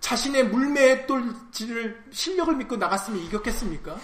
[0.00, 3.96] 자신의 물매의 똘지를 실력을 믿고 나갔으면 이겼겠습니까?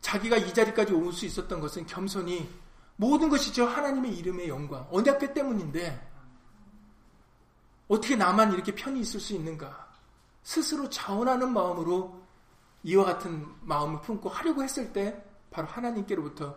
[0.00, 2.48] 자기가 이 자리까지 올 수 있었던 것은 겸손히
[2.96, 6.05] 모든 것이 저 하나님의 이름의 영광, 언약궤 때문인데
[7.88, 9.86] 어떻게 나만 이렇게 편히 있을 수 있는가?
[10.42, 12.20] 스스로 자원하는 마음으로
[12.82, 16.56] 이와 같은 마음을 품고 하려고 했을 때 바로 하나님께로부터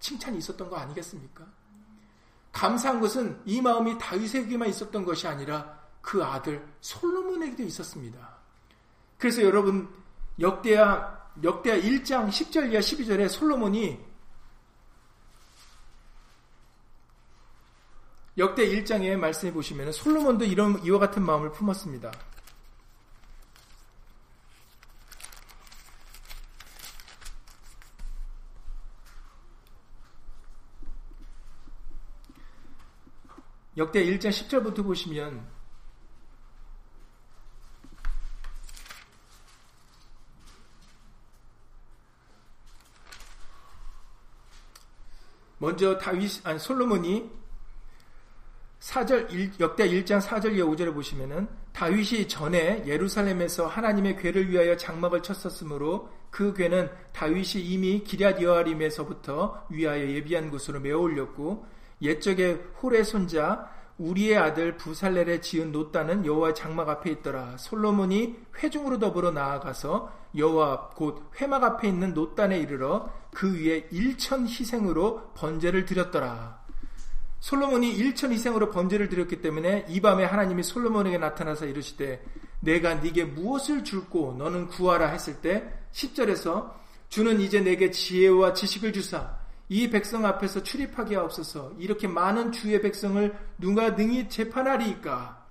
[0.00, 1.44] 칭찬이 있었던 거 아니겠습니까?
[2.52, 8.36] 감사한 것은 이 마음이 다윗에게만 있었던 것이 아니라 그 아들 솔로몬에게도 있었습니다.
[9.18, 9.92] 그래서 여러분
[10.40, 13.98] 역대하 역대하 1장 10절 이하 12절에 솔로몬이
[18.38, 22.12] 역대 1장에 말씀해 보시면 솔로몬도 이런 이와 같은 마음을 품었습니다.
[33.78, 35.46] 역대 1장 10절부터 보시면
[45.58, 47.30] 먼저 다윗 아니 솔로몬이
[48.86, 56.08] 4절 역대 1장 4절 이하 5절에 보시면은 다윗이 전에 예루살렘에서 하나님의 괴를 위하여 장막을 쳤었으므로
[56.30, 61.66] 그 괴는 다윗이 이미 기럇 여아림에서부터 위하여 예비한 곳으로 메어 올렸고
[62.00, 63.68] 옛적에 홀의 손자
[63.98, 67.56] 우리의 아들 부살렐에 지은 노따는 여호와 장막 앞에 있더라.
[67.56, 75.32] 솔로몬이 회중으로 더불어 나아가서 여호와 곧 회막 앞에 있는 노단에 이르러 그 위에 일천 희생으로
[75.34, 76.65] 번제를 드렸더라.
[77.46, 82.20] 솔로몬이 일천 희생으로 번제를 드렸기 때문에 이 밤에 하나님이 솔로몬에게 나타나서 이르시되
[82.58, 86.72] 내가 네게 무엇을 줄고 너는 구하라 했을 때 10절에서
[87.08, 91.74] 주는 이제 내게 지혜와 지식을 주사 이 백성 앞에서 출입하게 하옵소서.
[91.78, 95.46] 이렇게 많은 주의 백성을 누가 능히 재판하리이까?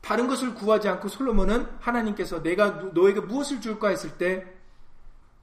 [0.00, 4.46] 다른 것을 구하지 않고 솔로몬은 하나님께서 내가 너에게 무엇을 줄까 했을 때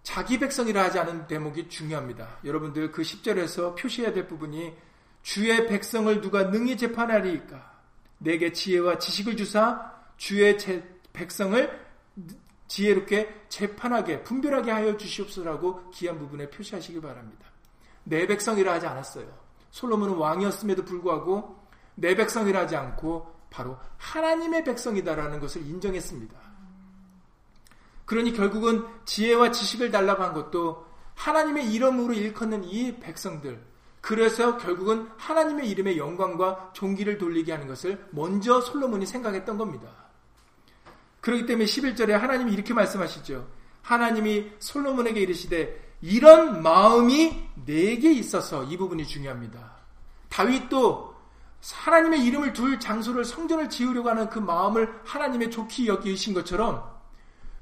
[0.01, 2.37] 자기 백성이라 하지 않은 대목이 중요합니다.
[2.45, 4.73] 여러분들 그 10절에서 표시해야 될 부분이
[5.25, 7.81] 주의 백성을 누가 능히 재판하리이까?
[8.19, 10.55] 내게 지혜와 지식을 주사 주의
[11.13, 11.87] 백성을
[12.67, 17.47] 지혜롭게 재판하게 분별하게 하여 주시옵소라고 귀한 부분에 표시하시기 바랍니다.
[18.03, 19.25] 내 백성이라 하지 않았어요.
[19.71, 21.59] 솔로몬은 왕이었음에도 불구하고
[21.95, 26.39] 내 백성이라 하지 않고 바로 하나님의 백성이다라는 것을 인정했습니다.
[28.05, 30.85] 그러니 결국은 지혜와 지식을 달라고 한 것도
[31.15, 33.74] 하나님의 이름으로 일컫는 이 백성들.
[34.05, 39.87] 그래서 결국은 하나님의 이름의 영광과 존귀를 돌리게 하는 것을 먼저 솔로몬이 생각했던 겁니다.
[41.21, 43.47] 그렇기 때문에 11절에 하나님이 이렇게 말씀하시죠.
[43.81, 49.71] 하나님이 솔로몬에게 이르시되 이런 마음이 내게 있어서 이 부분이 중요합니다.
[50.29, 51.15] 다윗도
[51.73, 56.87] 하나님의 이름을 둘 장소를 성전을 지으려고 하는 그 마음을 하나님의 좋게 여기신 것처럼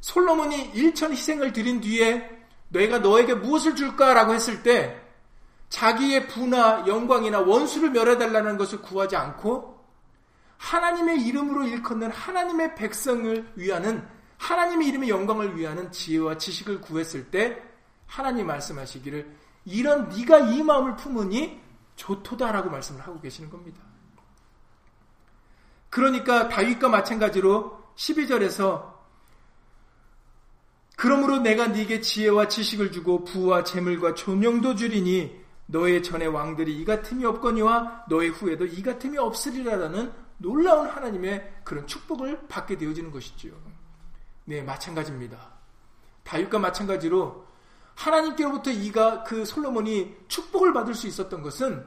[0.02, 2.30] 솔로몬이 일천 희생을 드린 뒤에
[2.68, 5.03] 내가 너에게 무엇을 줄까라고 했을 때
[5.74, 9.84] 자기의 부나 영광이나 원수를 멸해달라는 것을 구하지 않고
[10.58, 14.08] 하나님의 이름으로 일컫는 하나님의 백성을 위하는
[14.38, 17.60] 하나님의 이름의 영광을 위하는 지혜와 지식을 구했을 때
[18.06, 21.60] 하나님 말씀하시기를 이런 네가 이 마음을 품으니
[21.96, 23.82] 좋도다라고 말씀을 하고 계시는 겁니다.
[25.90, 28.94] 그러니까 다윗과 마찬가지로 12절에서
[30.96, 35.43] 그러므로 내가 네게 지혜와 지식을 주고 부와 재물과 존영도 주리니
[35.74, 42.48] 너의 전에 왕들이 이 같음이 없거니와 너의 후에도 이 같음이 없으리라라는 놀라운 하나님의 그런 축복을
[42.48, 43.54] 받게 되어지는 것이지요.
[44.46, 45.36] 네, 마찬가지입니다.
[46.24, 47.48] 다윗과 마찬가지로
[47.96, 51.84] 하나님께로부터 이가 그 솔로몬이 축복을 받을 수 있었던 것은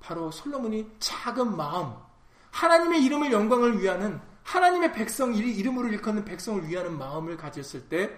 [0.00, 1.94] 바로 솔로몬이 작은 마음,
[2.50, 8.10] 하나님의 이름을 영광을 위하는 하나님의 백성 이름으로 일컫는 백성을 위하는 마음을 가졌을 때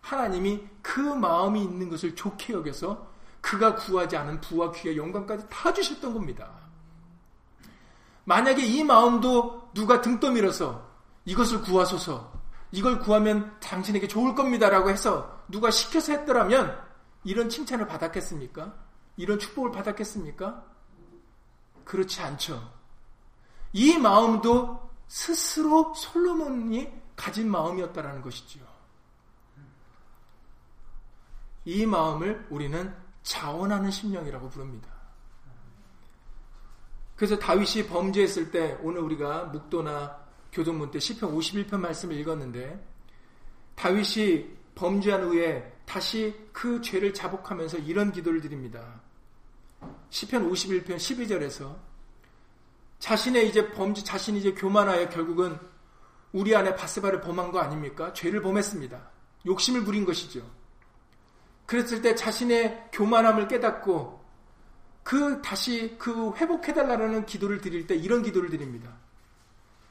[0.00, 3.07] 하나님이 그 마음이 있는 것을 좋게 여겨서
[3.48, 6.50] 그가 구하지 않은 부와 귀와 영광까지 다 주셨던 겁니다.
[8.24, 10.86] 만약에 이 마음도 누가 등 떠밀어서
[11.24, 12.30] 이것을 구하소서
[12.72, 16.78] 이걸 구하면 당신에게 좋을 겁니다라고 해서 누가 시켜서 했더라면
[17.24, 18.74] 이런 칭찬을 받았겠습니까?
[19.16, 20.62] 이런 축복을 받았겠습니까?
[21.86, 22.70] 그렇지 않죠.
[23.72, 28.62] 이 마음도 스스로 솔로몬이 가진 마음이었다라는 것이지요.
[31.64, 34.88] 이 마음을 우리는 자원하는 심령이라고 부릅니다.
[37.14, 40.18] 그래서 다윗이 범죄했을 때 오늘 우리가 묵도나
[40.50, 42.82] 교동문 때 시편 51편 말씀을 읽었는데
[43.74, 49.00] 다윗이 범죄한 후에 다시 그 죄를 자복하면서 이런 기도를 드립니다.
[50.08, 51.76] 시편 51편 12절에서
[52.98, 55.58] 자신의 이제 범죄, 자신이 이제 교만하여 결국은
[56.32, 58.12] 우리 안에 바세바를 범한 거 아닙니까?
[58.14, 59.10] 죄를 범했습니다.
[59.46, 60.57] 욕심을 부린 것이죠.
[61.68, 64.18] 그랬을 때 자신의 교만함을 깨닫고
[65.02, 68.90] 그 다시 그 회복해달라는 기도를 드릴 때 이런 기도를 드립니다.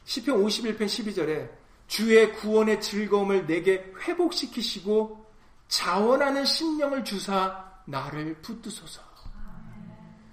[0.03, 1.51] 시편 51편 12절에
[1.85, 5.23] 주의 구원의 즐거움을 내게 회복시키시고
[5.67, 9.03] 자원하는 심령을 주사 나를 붙드소서.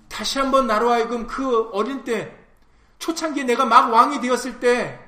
[0.09, 2.35] 다시 한번 나로 하여금 그 어린 때
[3.01, 4.99] 초창기에 내가 막 왕이 되었을 때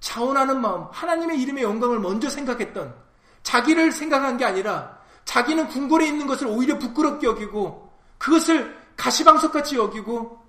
[0.00, 2.94] 자원하는 마음, 하나님의 이름의 영광을 먼저 생각했던
[3.42, 4.97] 자기를 생각한 게 아니라
[5.28, 10.42] 자기는 궁궐에 있는 것을 오히려 부끄럽게 여기고 그것을 가시방석같이 여기고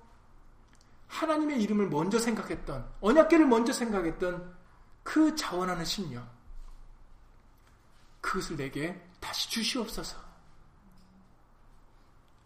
[1.06, 4.56] 하나님의 이름을 먼저 생각했던 언약계를 먼저 생각했던
[5.02, 6.26] 그 자원하는 심령
[8.22, 10.16] 그것을 내게 다시 주시옵소서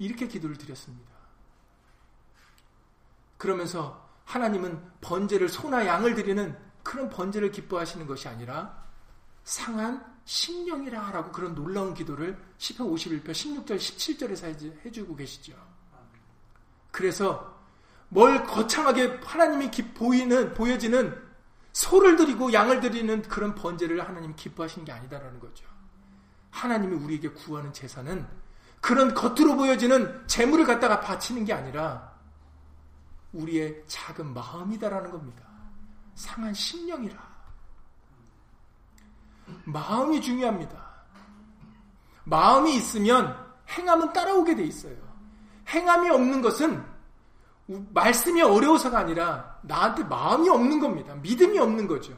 [0.01, 1.13] 이렇게 기도를 드렸습니다.
[3.39, 8.85] 그러면서 하나님은 번제를 소나 양을 드리는 그런 번제를 기뻐하시는 것이 아니라
[9.45, 15.55] 상한 심령이라 라고 그런 놀라운 기도를 10편 51편 16절 17절에서 해주고 계시죠.
[16.91, 17.55] 그래서
[18.09, 21.23] 뭘 거창하게 하나님이 보이는 보여지는
[21.73, 25.67] 소를 드리고 양을 드리는 그런 번제를 하나님 기뻐하시는 게 아니다라는 거죠.
[26.51, 28.27] 하나님이 우리에게 구하는 제사는
[28.81, 32.15] 그런 겉으로 보여지는 재물을 갖다가 바치는 게 아니라
[33.33, 35.43] 우리의 작은 마음이다라는 겁니다.
[36.15, 37.34] 상한 심령이라.
[39.65, 40.77] 마음이 중요합니다.
[42.25, 43.37] 마음이 있으면
[43.69, 44.97] 행함은 따라오게 돼 있어요.
[45.69, 46.85] 행함이 없는 것은
[47.67, 51.15] 말씀이 어려워서가 아니라 나한테 마음이 없는 겁니다.
[51.15, 52.15] 믿음이 없는 거죠.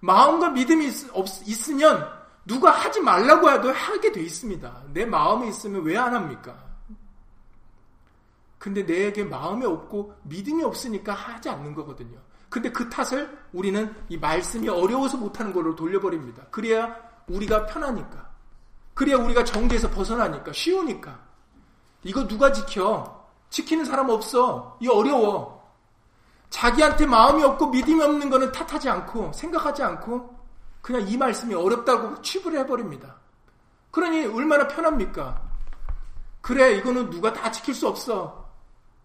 [0.00, 2.08] 마음과 믿음이 있, 으면
[2.44, 4.82] 누가 하지 말라고 해도 하게 돼 있습니다.
[4.92, 6.56] 내 마음이 있으면 왜 안 합니까?
[8.58, 12.18] 근데 내게 마음이 없고 믿음이 없으니까 하지 않는 거거든요.
[12.48, 16.44] 근데 그 탓을 우리는 이 말씀이 어려워서 못하는 걸로 돌려버립니다.
[16.50, 16.96] 그래야
[17.26, 18.28] 우리가 편하니까.
[18.94, 20.52] 그래야 우리가 정계에서 벗어나니까.
[20.52, 21.18] 쉬우니까.
[22.04, 23.28] 이거 누가 지켜?
[23.50, 24.78] 지키는 사람 없어.
[24.80, 25.58] 이 어려워.
[26.50, 30.36] 자기한테 마음이 없고 믿음이 없는 거는 탓하지 않고 생각하지 않고
[30.80, 33.16] 그냥 이 말씀이 어렵다고 취부를 해버립니다.
[33.90, 35.42] 그러니 얼마나 편합니까?
[36.40, 38.48] 그래 이거는 누가 다 지킬 수 없어.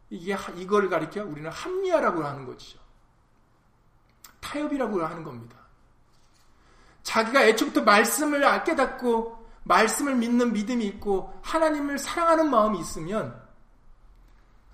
[0.10, 2.80] 이게 이걸 가리켜 우리는 합리화라고 하는 거죠.
[4.44, 5.58] 타협이라고 하는 겁니다.
[7.04, 13.42] 자기가 애초부터 말씀을 깨닫고 말씀을 믿는 믿음이 있고 하나님을 사랑하는 마음이 있으면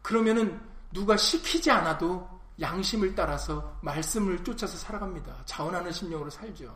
[0.02, 0.60] 그러면은
[0.92, 2.28] 누가 시키지 않아도
[2.60, 5.44] 양심을 따라서 말씀을 쫓아서 살아갑니다.
[5.46, 6.76] 자원하는 심령으로 살죠.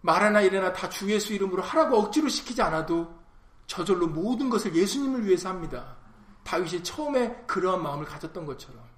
[0.00, 3.20] 말하나 이래나 다 주 예수 이름으로 하라고 억지로 시키지 않아도
[3.66, 5.96] 저절로 모든 것을 예수님을 위해서 합니다.
[6.44, 8.91] 다윗이 처음에 그러한 마음을 가졌던 것처럼.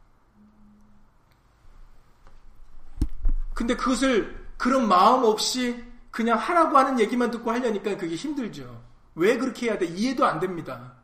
[3.55, 8.85] 근데 그것을 그런 마음 없이 그냥 하라고 하는 얘기만 듣고 하려니까 그게 힘들죠.
[9.15, 9.87] 왜 그렇게 해야 돼?
[9.87, 10.95] 이해도 안 됩니다.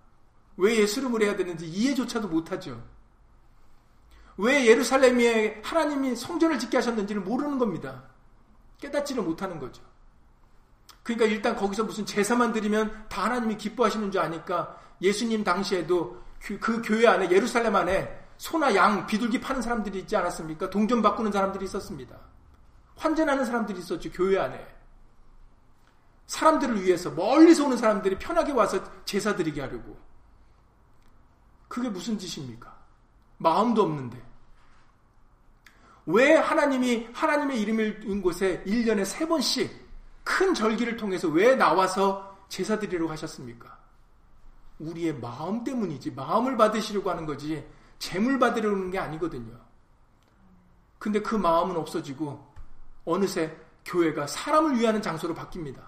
[0.57, 2.83] 왜 예수름을 해야 되는지 이해조차도 못하죠.
[4.37, 8.05] 왜 예루살렘에 하나님이 성전을 짓게 하셨는지를 모르는 겁니다.
[8.79, 9.83] 깨닫지를 못하는 거죠.
[11.03, 16.83] 그러니까 일단 거기서 무슨 제사만 드리면 다 하나님이 기뻐하시는 줄 아니까 예수님 당시에도 그, 그
[16.83, 20.71] 교회 안에 예루살렘 안에 소나 양 비둘기 파는 사람들이 있지 않았습니까?
[20.71, 22.17] 동전 바꾸는 사람들이 있었습니다.
[23.01, 24.11] 환전하는 사람들이 있었죠.
[24.13, 24.63] 교회 안에.
[26.27, 29.99] 사람들을 위해서 멀리서 오는 사람들이 편하게 와서 제사 드리게 하려고.
[31.67, 32.77] 그게 무슨 짓입니까?
[33.39, 34.23] 마음도 없는데.
[36.07, 39.71] 왜 하나님이 하나님의 이름을 인 곳에 1년에 세 번씩
[40.23, 43.79] 큰 절기를 통해서 왜 나와서 제사 드리려고 하셨습니까?
[44.79, 46.11] 우리의 마음 때문이지.
[46.11, 47.67] 마음을 받으시려고 하는 거지.
[47.99, 49.59] 재물 받으려는 게 아니거든요.
[50.99, 52.50] 근데 그 마음은 없어지고
[53.05, 55.81] 어느새 교회가 사람을 위하는 장소로 바뀝니다.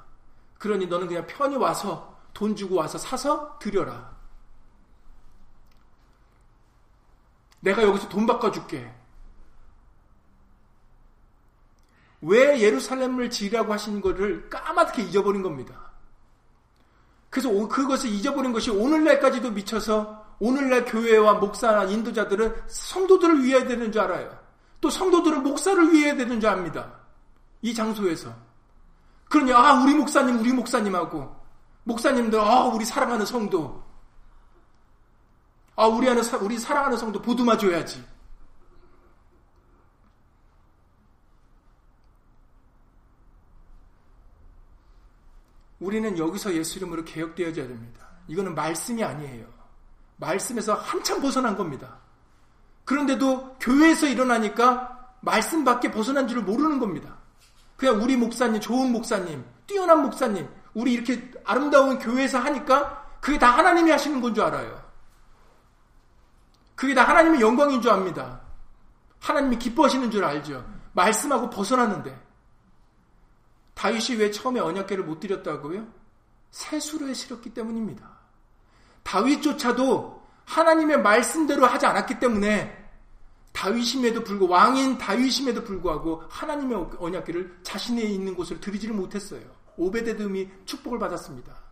[0.58, 4.16] 그러니 너는 그냥 편히 와서 돈 주고 와서 사서 드려라.
[7.60, 8.92] 내가 여기서 돈 바꿔줄게.
[12.22, 15.92] 왜 예루살렘을 지으라고 하신 것을 까맣게 잊어버린 겁니다.
[17.30, 24.38] 그래서 그것을 잊어버린 것이 오늘날까지도 미쳐서 오늘날 교회와 목사나 인도자들은 성도들을 위해야 되는 줄 알아요.
[24.80, 27.01] 또 성도들은 목사를 위해야 되는 줄 압니다.
[27.62, 28.34] 이 장소에서.
[29.28, 31.34] 그러니 아 우리 목사님 우리 목사님하고
[31.84, 33.82] 목사님들 아 우리 사랑하는 성도
[35.74, 38.04] 아 우리 하는 우리 사랑하는 성도 보듬어 줘야지.
[45.80, 48.06] 우리는 여기서 예수 이름으로 개혁되어져야 됩니다.
[48.28, 49.46] 이거는 말씀이 아니에요.
[50.16, 51.98] 말씀에서 한참 벗어난 겁니다.
[52.84, 57.21] 그런데도 교회에서 일어나니까 말씀밖에 벗어난 줄을 모르는 겁니다.
[57.82, 63.90] 그냥 우리 목사님, 좋은 목사님, 뛰어난 목사님, 우리 이렇게 아름다운 교회에서 하니까 그게 다 하나님이
[63.90, 64.80] 하시는 건 줄 알아요.
[66.76, 68.40] 그게 다 하나님의 영광인 줄 압니다.
[69.18, 70.64] 하나님이 기뻐하시는 줄 알죠.
[70.92, 72.16] 말씀하고 벗어났는데.
[73.74, 75.84] 다윗이 왜 처음에 언약계를 못 드렸다고요?
[76.52, 78.08] 세수로에 실었기 때문입니다.
[79.02, 82.81] 다윗조차도 하나님의 말씀대로 하지 않았기 때문에
[83.52, 89.42] 다윗임에도 불구하고 왕인 다윗임에도 불구하고 하나님의 언약계를 자신의 있는 곳을 드리지를 못했어요.
[89.76, 91.62] 오베데돔이 축복을 받았습니다.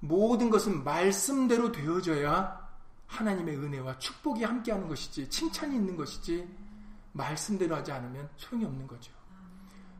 [0.00, 2.66] 모든 것은 말씀대로 되어져야
[3.06, 6.48] 하나님의 은혜와 축복이 함께하는 것이지 칭찬이 있는 것이지
[7.12, 9.12] 말씀대로 하지 않으면 소용이 없는 거죠.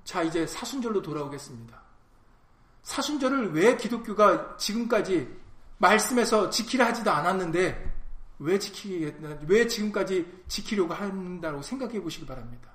[0.04, 1.80] 자 이제 사순절로 돌아오겠습니다.
[2.82, 5.36] 사순절을 왜 기독교가 지금까지
[5.78, 7.95] 말씀에서 지키라 하지도 않았는데
[8.38, 12.70] 왜 지키겠나, 왜 지금까지 지키려고 한다고 생각해 보시기 바랍니다.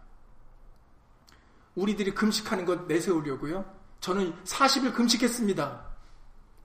[1.76, 3.64] 우리들이 금식하는 것 내세우려고요?
[4.00, 5.92] 저는 40일 금식했습니다.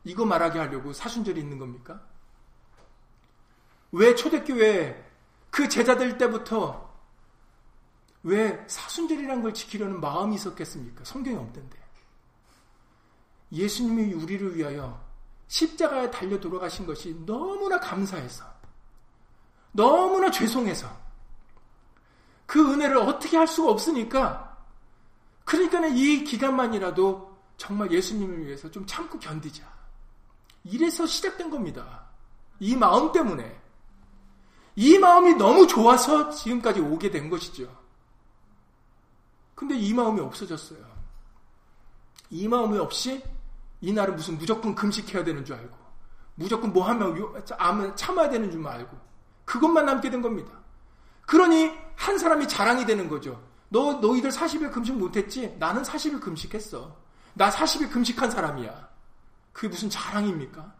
[0.04, 2.00] 이거 말하게 하려고 사순절이 있는 겁니까?
[3.92, 5.04] 왜 초대교회
[5.50, 6.86] 그 제자들 때부터
[8.22, 11.04] 왜 사순절이라는 걸 지키려는 마음이 있었겠습니까?
[11.04, 11.78] 성경이 없던데.
[13.52, 15.04] 예수님이 우리를 위하여
[15.46, 18.44] 십자가에 달려 돌아가신 것이 너무나 감사해서
[19.76, 20.88] 너무나 죄송해서
[22.46, 24.56] 그 은혜를 어떻게 할 수가 없으니까
[25.44, 29.64] 그러니까 이 기간만이라도 정말 예수님을 위해서 좀 참고 견디자.
[30.64, 32.06] 이래서 시작된 겁니다.
[32.58, 33.60] 이 마음 때문에.
[34.74, 37.74] 이 마음이 너무 좋아서 지금까지 오게 된 것이죠.
[39.54, 40.84] 근데 이 마음이 없어졌어요.
[42.30, 43.22] 이 마음이 없이
[43.80, 45.76] 이날은 무슨 무조건 금식해야 되는 줄 알고,
[46.34, 48.98] 무조건 뭐 하면 참아야 되는 줄 알고,
[49.46, 50.52] 그것만 남게 된 겁니다.
[51.24, 53.42] 그러니 한 사람이 자랑이 되는 거죠.
[53.70, 55.56] 너, 너희들 40일 금식 못했지?
[55.58, 56.94] 나는 40일 금식했어.
[57.32, 58.88] 나 40일 금식한 사람이야.
[59.52, 60.74] 그게 무슨 자랑입니까?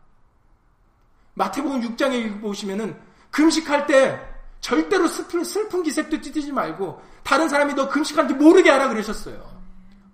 [1.34, 2.98] 마태복음 6장에 보시면은
[3.30, 4.20] 금식할 때
[4.60, 9.56] 절대로 슬픈, 기색도 띠지 말고 다른 사람이 너 금식한지 모르게 하라 그러셨어요.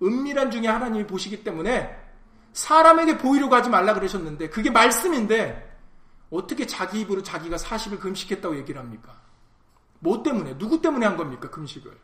[0.01, 1.97] 은밀한 중에 하나님이 보시기 때문에
[2.51, 5.72] 사람에게 보이려고 하지 말라 그러셨는데 그게 말씀인데
[6.33, 9.21] 어떻게 자기 입으로 자기가 40일 금식했다고 얘기를 합니까?
[9.99, 10.57] 뭐 때문에?
[10.57, 11.47] 누구 때문에 한 겁니까?
[11.49, 11.95] 금식을.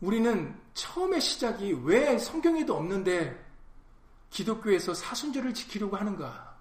[0.00, 3.44] 우리는 처음에 시작이 왜 성경에도 없는데
[4.28, 6.56] 기독교에서 사순절을 지키려고 하는가?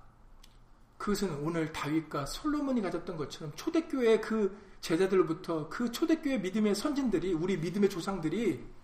[0.97, 7.89] 그것은 오늘 다윗과 솔로몬이 가졌던 것처럼 초대교회 그 제자들로부터 그 초대교회 믿음의 선진들이 우리 믿음의
[7.89, 8.76] 조상들이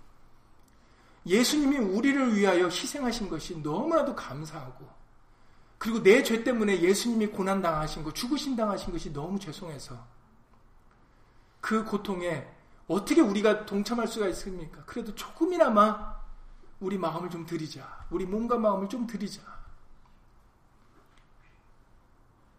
[1.25, 4.89] 예수님이 우리를 위하여 희생하신 것이 너무나도 감사하고
[5.77, 10.05] 그리고 내 죄 때문에 예수님이 고난 당하신 것, 죽으신 당하신 것이 너무 죄송해서
[11.59, 12.47] 그 고통에
[12.87, 14.83] 어떻게 우리가 동참할 수가 있습니까?
[14.85, 16.13] 그래도 조금이나마
[16.79, 18.05] 우리 마음을 좀 드리자.
[18.09, 19.41] 우리 몸과 마음을 좀 드리자.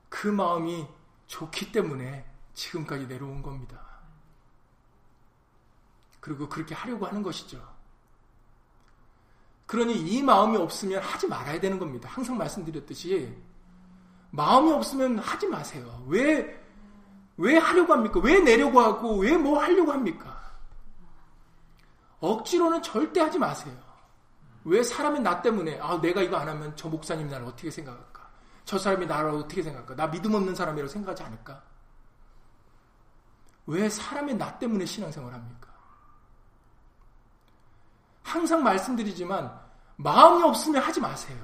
[0.08, 0.86] 그 마음이
[1.26, 3.80] 좋기 때문에 지금까지 내려온 겁니다.
[6.20, 7.73] 그리고 그렇게 하려고 하는 것이죠.
[9.66, 12.08] 그러니 이 마음이 없으면 하지 말아야 되는 겁니다.
[12.12, 13.34] 항상 말씀드렸듯이
[14.30, 16.04] 마음이 없으면 하지 마세요.
[16.06, 16.62] 왜,
[17.36, 18.20] 왜 하려고 합니까?
[18.20, 20.42] 왜 내려고 하고 왜 뭐 하려고 합니까?
[22.20, 23.74] 억지로는 절대 하지 마세요.
[24.64, 28.28] 왜 사람이 나 때문에 아 내가 이거 안 하면 저 목사님 나를 어떻게 생각할까?
[28.64, 29.94] 저 사람이 나를 어떻게 생각할까?
[29.94, 31.62] 나 믿음 없는 사람이라고 생각하지 않을까?
[33.66, 35.63] 왜 사람의 나 때문에 신앙생활 합니까?
[38.34, 39.48] 항상 말씀드리지만
[39.94, 41.38] 마음이 없으면 하지 마세요.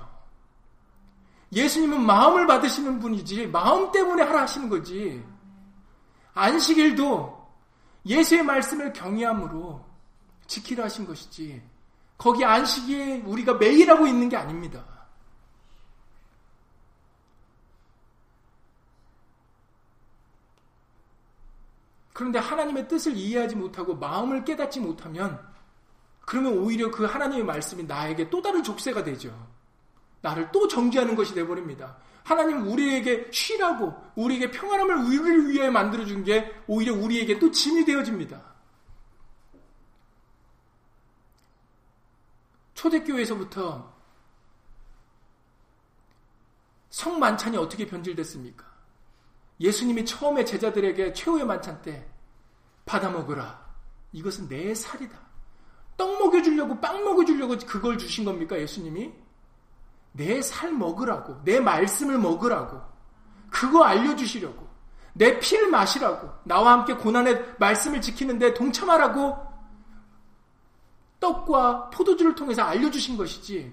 [1.52, 5.24] 예수님은 마음을 받으시는 분이지 마음 때문에 하라 하시는 거지.
[6.34, 7.48] 안식일도
[8.06, 9.84] 예수의 말씀을 경외함으로
[10.48, 11.62] 지키라 하신 것이지.
[12.18, 14.84] 거기 안식일에 우리가 매일 하고 있는 게 아닙니다.
[22.12, 25.49] 그런데 하나님의 뜻을 이해하지 못하고 마음을 깨닫지 못하면
[26.26, 29.48] 그러면 오히려 그 하나님의 말씀이 나에게 또 다른 족쇄가 되죠.
[30.20, 31.96] 나를 또 정죄하는 것이 되어버립니다.
[32.22, 38.50] 하나님 우리에게 쉬라고 우리에게 평안함을 우리를 위해 만들어준 게 오히려 우리에게 또 짐이 되어집니다.
[42.74, 43.92] 초대교회에서부터
[46.90, 48.64] 성만찬이 어떻게 변질됐습니까?
[49.60, 52.08] 예수님이 처음에 제자들에게 최후의 만찬 때
[52.86, 53.68] 받아 먹으라.
[54.12, 55.29] 이것은 내 살이다.
[56.00, 59.12] 떡 먹여주려고 빵 먹여주려고 그걸 주신 겁니까 예수님이?
[60.12, 62.80] 내 살 먹으라고 내 말씀을 먹으라고
[63.50, 64.66] 그거 알려주시려고
[65.12, 69.36] 내 피를 마시라고 나와 함께 고난의 말씀을 지키는데 동참하라고
[71.20, 73.70] 떡과 포도주를 통해서 알려주신 것이지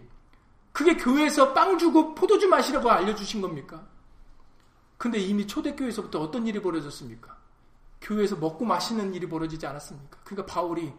[0.73, 3.87] 그게 교회에서 빵 주고 포도주 마시라고 알려주신 겁니까?
[4.97, 7.37] 근데 이미 초대교회에서부터 어떤 일이 벌어졌습니까?
[8.01, 10.17] 교회에서 먹고 마시는 일이 벌어지지 않았습니까?
[10.25, 10.93] 그러니까 바울이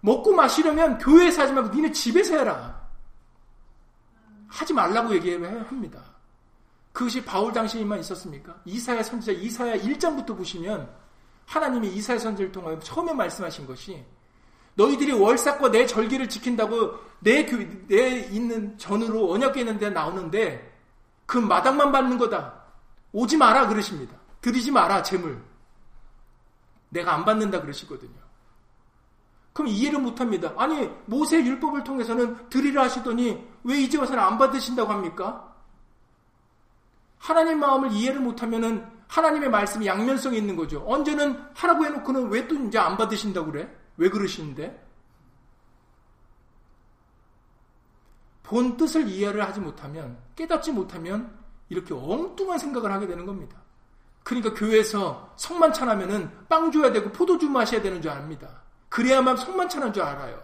[0.00, 2.88] 먹고 마시려면 교회에서 하지 말고 니네 집에서 해라.
[4.48, 6.02] 하지 말라고 얘기합니다.
[6.92, 8.60] 그것이 바울 당시에만 있었습니까?
[8.64, 10.92] 이사야 선지자 이사야 1장부터 보시면
[11.46, 14.04] 하나님이 이사야 선지를 통하여 처음에 말씀하신 것이
[14.74, 17.56] 너희들이 월삭과 내 절기를 지킨다고 내, 교,
[17.88, 20.76] 내 있는 전으로 언약궤 있는 데 나오는데
[21.26, 22.62] 그 마당만 받는 거다.
[23.12, 24.16] 오지 마라 그러십니다.
[24.40, 25.42] 드리지 마라 재물.
[26.90, 28.27] 내가 안 받는다 그러시거든요.
[29.58, 30.54] 그럼 이해를 못합니다.
[30.56, 35.52] 아니 모세 율법을 통해서는 드리라 하시더니 왜 이제 와서는 안 받으신다고 합니까?
[37.18, 40.84] 하나님 마음을 이해를 못하면은 하나님의 말씀이 양면성이 있는 거죠.
[40.86, 43.68] 언제는 하라고 해놓고는 왜 또 이제 안 받으신다고 그래?
[43.96, 44.86] 왜 그러시는데?
[48.44, 51.36] 본 뜻을 이해를 하지 못하면, 깨닫지 못하면
[51.68, 53.56] 이렇게 엉뚱한 생각을 하게 되는 겁니다.
[54.22, 58.67] 그러니까 교회에서 성만찬 하면은 빵 줘야 되고 포도주 마셔야 되는 줄 압니다.
[58.88, 60.42] 그래야만 성만찬한 줄 알아요.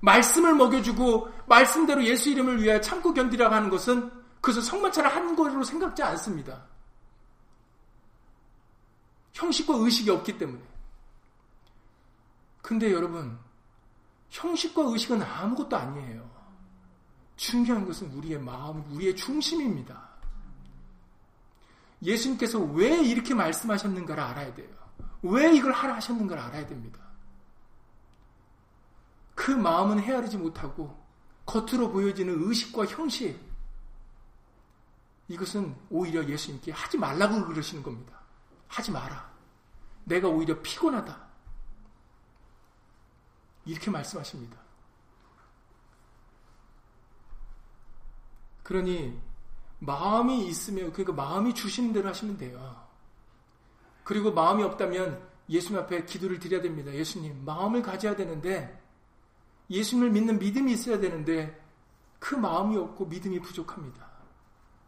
[0.00, 4.10] 말씀을 먹여주고 말씀대로 예수 이름을 위하여 참고 견디라고 하는 것은
[4.40, 6.62] 그것을 성만찬을 한 것으로 생각지 않습니다.
[9.32, 10.62] 형식과 의식이 없기 때문에.
[12.60, 13.38] 근데 여러분,
[14.28, 16.30] 형식과 의식은 아무것도 아니에요.
[17.36, 20.08] 중요한 것은 우리의 마음, 우리의 중심입니다.
[22.02, 24.83] 예수님께서 왜 이렇게 말씀하셨는가를 알아야 돼요.
[25.24, 27.00] 왜 이걸 하라 하셨는가를 알아야 됩니다.
[29.34, 31.02] 그 마음은 헤아리지 못하고
[31.46, 33.40] 겉으로 보여지는 의식과 형식,
[35.28, 38.20] 이것은 오히려 예수님께 하지 말라고 그러시는 겁니다.
[38.68, 39.32] 하지 마라.
[40.04, 41.24] 내가 오히려 피곤하다.
[43.64, 44.58] 이렇게 말씀하십니다.
[48.62, 49.18] 그러니
[49.78, 52.83] 마음이 있으면 그러니까 마음이 주시는 대로 하시면 돼요.
[54.04, 56.92] 그리고 마음이 없다면 예수님 앞에 기도를 드려야 됩니다.
[56.92, 58.80] 예수님, 마음을 가져야 되는데
[59.70, 61.60] 예수님을 믿는 믿음이 있어야 되는데
[62.18, 64.06] 그 마음이 없고 믿음이 부족합니다.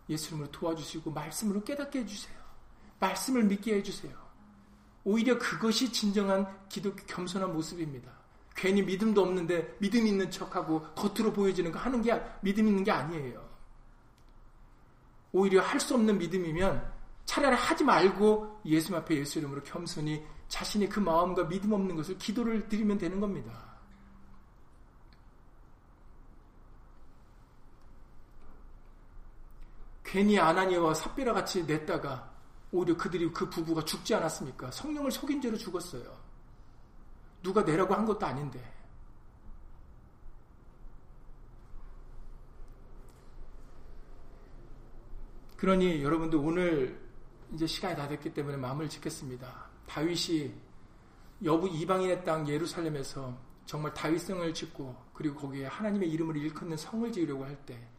[0.09, 2.37] 예수님으로 도와주시고 말씀으로 깨닫게 해주세요.
[3.01, 4.15] 말씀을 믿게 해주세요.
[5.05, 8.11] 오히려 그것이 진정한 기도 겸손한 모습입니다.
[8.55, 13.47] 괜히 믿음도 없는데 믿음 있는 척하고 겉으로 보여지는 거 하는 게 믿음 있는 게 아니에요.
[15.33, 16.96] 오히려 할 수 없는 믿음이면
[17.27, 22.69] 차라리 하지 말고 예수 앞에 예수 이름으로 겸손히 자신이 그 마음과 믿음 없는 것을 기도를
[22.69, 23.77] 드리면 되는 겁니다.
[30.05, 32.33] 괜히 아나니아와 삽비라 같이 냈다가
[32.71, 34.71] 오히려 그들이 그 부부가 죽지 않았습니까?
[34.71, 36.17] 성령을 속인 죄로 죽었어요.
[37.43, 38.73] 누가 내라고 한 것도 아닌데.
[45.57, 47.06] 그러니 여러분들 오늘
[47.55, 49.67] 이제 시간이 다 됐기 때문에 마음을 짓겠습니다.
[49.87, 50.53] 다윗이
[51.45, 53.37] 여부 이방인의 땅 예루살렘에서
[53.67, 57.97] 정말 다윗성을 짓고 그리고 거기에 하나님의 이름을 일컫는 성을 지으려고 할 때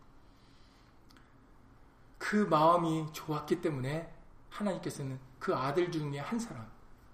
[2.18, 4.14] 그 마음이 좋았기 때문에
[4.50, 6.68] 하나님께서는 그 아들 중에 한 사람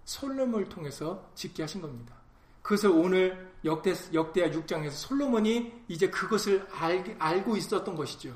[0.05, 2.15] 솔로몬을 통해서 짓게 하신 겁니다.
[2.61, 8.35] 그것을 오늘 역대, 역대하 6장에서 솔로몬이 이제 그것을 알, 알고 있었던 것이죠.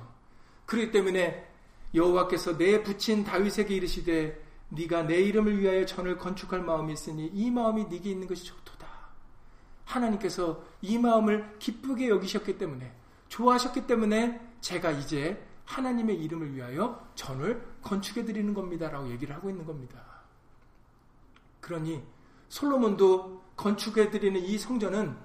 [0.66, 1.47] 그렇기 때문에
[1.94, 7.86] 여호와께서 내 붙인 다윗에게 이르시되 네가 내 이름을 위하여 전을 건축할 마음이 있으니 이 마음이
[7.86, 8.88] 네게 있는 것이 좋도다.
[9.86, 12.94] 하나님께서 이 마음을 기쁘게 여기셨기 때문에
[13.30, 20.02] 좋아하셨기 때문에 제가 이제 하나님의 이름을 위하여 전을 건축해 드리는 겁니다라고 얘기를 하고 있는 겁니다.
[21.62, 22.04] 그러니
[22.50, 25.16] 솔로몬도 건축해 드리는 이 성전은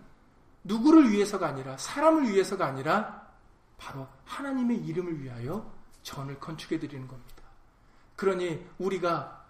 [0.64, 3.30] 누구를 위해서가 아니라 사람을 위해서가 아니라
[3.78, 7.42] 바로 하나님의 이름을 위하여 전을 건축해 드리는 겁니다.
[8.16, 9.44] 그러니 우리가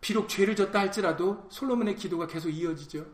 [0.00, 3.06] 비록 죄를 졌다 할지라도 솔로몬의 기도가 계속 이어지죠.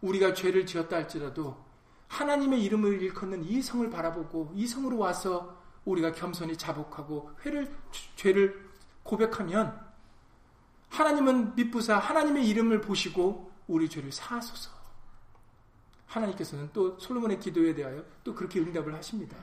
[0.00, 1.64] 우리가 죄를 지었다 할지라도
[2.08, 7.74] 하나님의 이름을 일컫는 이 성을 바라보고 이 성으로 와서 우리가 겸손히 자복하고 회를
[8.16, 8.68] 죄를
[9.02, 9.78] 고백하면
[10.88, 14.70] 하나님은 미쁘사 하나님의 이름을 보시고 우리 죄를 사하소서.
[16.06, 19.36] 하나님께서는 또 솔로몬의 기도에 대하여 또 그렇게 응답을 하십니다.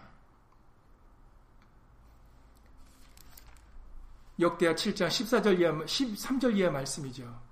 [4.39, 7.47] 역대하 7장 14절 이하 13절 이하 말씀이죠.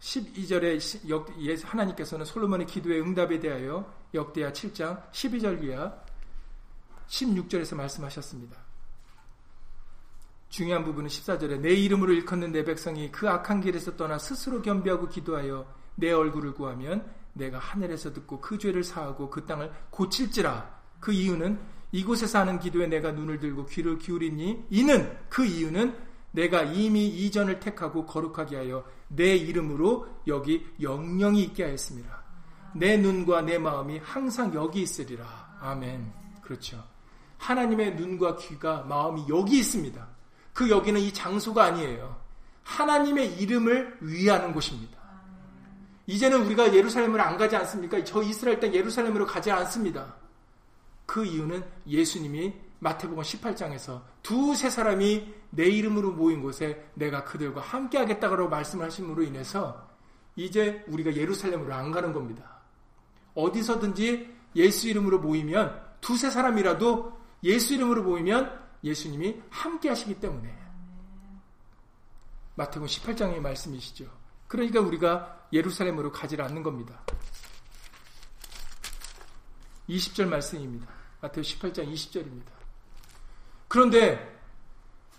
[0.00, 5.94] 12절에 하나님께서는 솔로몬의 기도의 응답에 대하여 역대하 7장 12절 이하
[7.08, 8.56] 16절에서 말씀하셨습니다.
[10.48, 15.66] 중요한 부분은 14절에 내 이름으로 일컫는 내 백성이 그 악한 길에서 떠나 스스로 겸비하고 기도하여
[15.94, 21.60] 내 얼굴을 구하면 내가 하늘에서 듣고 그 죄를 사하고 그 땅을 고칠지라 그 이유는
[21.92, 25.94] 이곳에서 하는 기도에 내가 눈을 들고 귀를 기울이니 이는 그 이유는
[26.32, 32.22] 내가 이미 이전을 택하고 거룩하게 하여 내 이름으로 여기 영영이 있게 하였습니다.
[32.74, 35.56] 내 눈과 내 마음이 항상 여기 있으리라.
[35.60, 36.12] 아멘.
[36.42, 36.82] 그렇죠.
[37.38, 40.06] 하나님의 눈과 귀가 마음이 여기 있습니다.
[40.52, 42.16] 그 여기는 이 장소가 아니에요.
[42.62, 45.00] 하나님의 이름을 위하는 곳입니다.
[46.06, 48.02] 이제는 우리가 예루살렘을 안 가지 않습니까?
[48.04, 50.14] 저 이스라엘 땅 예루살렘으로 가지 않습니다.
[51.10, 58.48] 그 이유는 예수님이 마태복음 18장에서 두세 사람이 내 이름으로 모인 곳에 내가 그들과 함께 하겠다고
[58.48, 59.90] 말씀을 하심으로 인해서
[60.36, 62.60] 이제 우리가 예루살렘으로 안 가는 겁니다.
[63.34, 70.56] 어디서든지 예수 이름으로 모이면 두세 사람이라도 예수 이름으로 모이면 예수님이 함께 하시기 때문에
[72.54, 74.08] 마태복음 18장의 말씀이시죠.
[74.46, 77.02] 그러니까 우리가 예루살렘으로 가지 않는 겁니다.
[79.88, 80.99] 20절 말씀입니다.
[81.20, 82.50] 마태오 18장 20절입니다.
[83.68, 84.40] 그런데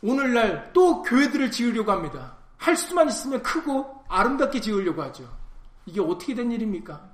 [0.02, 2.38] 오늘날 또 교회들을 지으려고 합니다.
[2.58, 5.32] 할 수만 있으면 크고 아름답게 지으려고 하죠.
[5.86, 7.10] 이게 어떻게 된 일입니까?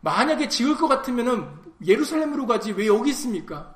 [0.00, 3.74] 만약에 지을 것 같으면 예루살렘으로 가지 왜 여기 있습니까?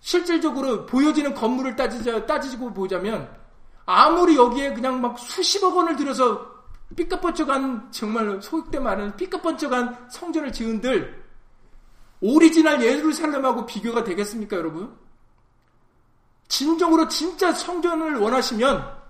[0.00, 3.34] 실질적으로 보여지는 건물을 따지자, 따지고 보자면
[3.86, 6.54] 아무리 여기에 그냥 막 수십억 원을 들여서
[6.94, 11.23] 삐까뻔쩍한 정말 소액대 많은 삐까뻔쩍한 성전을 지은들
[12.20, 14.96] 오리지널 예루살렘하고 비교가 되겠습니까, 여러분?
[16.48, 19.02] 진정으로 진짜 성전을 원하시면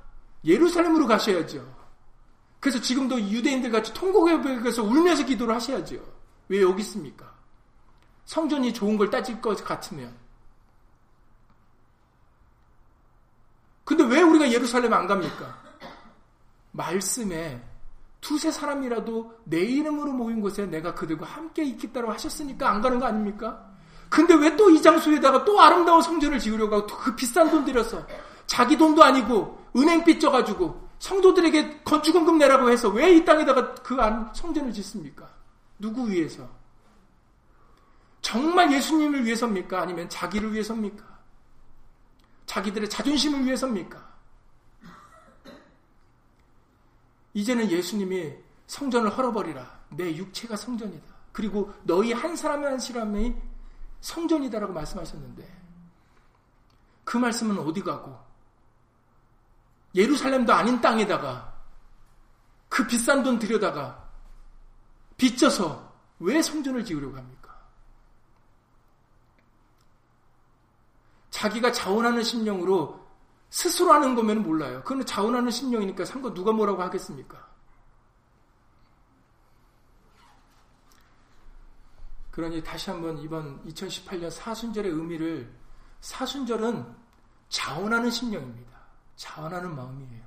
[0.44, 1.74] 예루살렘으로 가셔야죠.
[2.60, 5.96] 그래서 지금도 유대인들 같이 통곡에서 울면서 기도를 하셔야죠.
[6.48, 7.34] 왜 여기 있습니까?
[8.24, 10.16] 성전이 좋은 걸 따질 것 같으면.
[13.84, 15.62] 근데 왜 우리가 예루살렘 안 갑니까?
[16.72, 17.62] 말씀에
[18.24, 23.70] 두세 사람이라도 내 이름으로 모인 곳에 내가 그들과 함께 있겠다고 하셨으니까 안 가는 거 아닙니까?
[24.08, 28.06] 근데 왜 또 이 장소에다가 또 아름다운 성전을 지으려고 하고 그 비싼 돈 들여서
[28.46, 34.30] 자기 돈도 아니고 은행 빚져 가지고 성도들에게 건축원금 내라고 해서 왜 이 땅에다가 그 안
[34.32, 35.28] 성전을 짓습니까?
[35.78, 36.48] 누구 위해서?
[38.22, 39.82] 정말 예수님을 위해서입니까?
[39.82, 41.04] 아니면 자기를 위해서입니까?
[42.46, 44.13] 자기들의 자존심을 위해서입니까?
[47.34, 48.32] 이제는 예수님이
[48.66, 49.84] 성전을 헐어버리라.
[49.90, 51.14] 내 육체가 성전이다.
[51.32, 53.34] 그리고 너희 한 사람 한 사람이
[54.00, 55.62] 성전이다라고 말씀하셨는데
[57.04, 58.18] 그 말씀은 어디 가고
[59.94, 61.54] 예루살렘도 아닌 땅에다가
[62.68, 64.08] 그 비싼 돈 들여다가
[65.16, 67.54] 빚져서 왜 성전을 지으려고 합니까?
[71.30, 73.03] 자기가 자원하는 심령으로
[73.54, 74.82] 스스로 하는 거면 몰라요.
[74.82, 77.48] 그건 자원하는 심령이니까 상관 누가 뭐라고 하겠습니까?
[82.32, 85.54] 그러니 다시 한번 이번 2018년 사순절의 의미를
[86.00, 86.96] 사순절은
[87.48, 88.72] 자원하는 심령입니다.
[89.14, 90.24] 자원하는 마음이에요.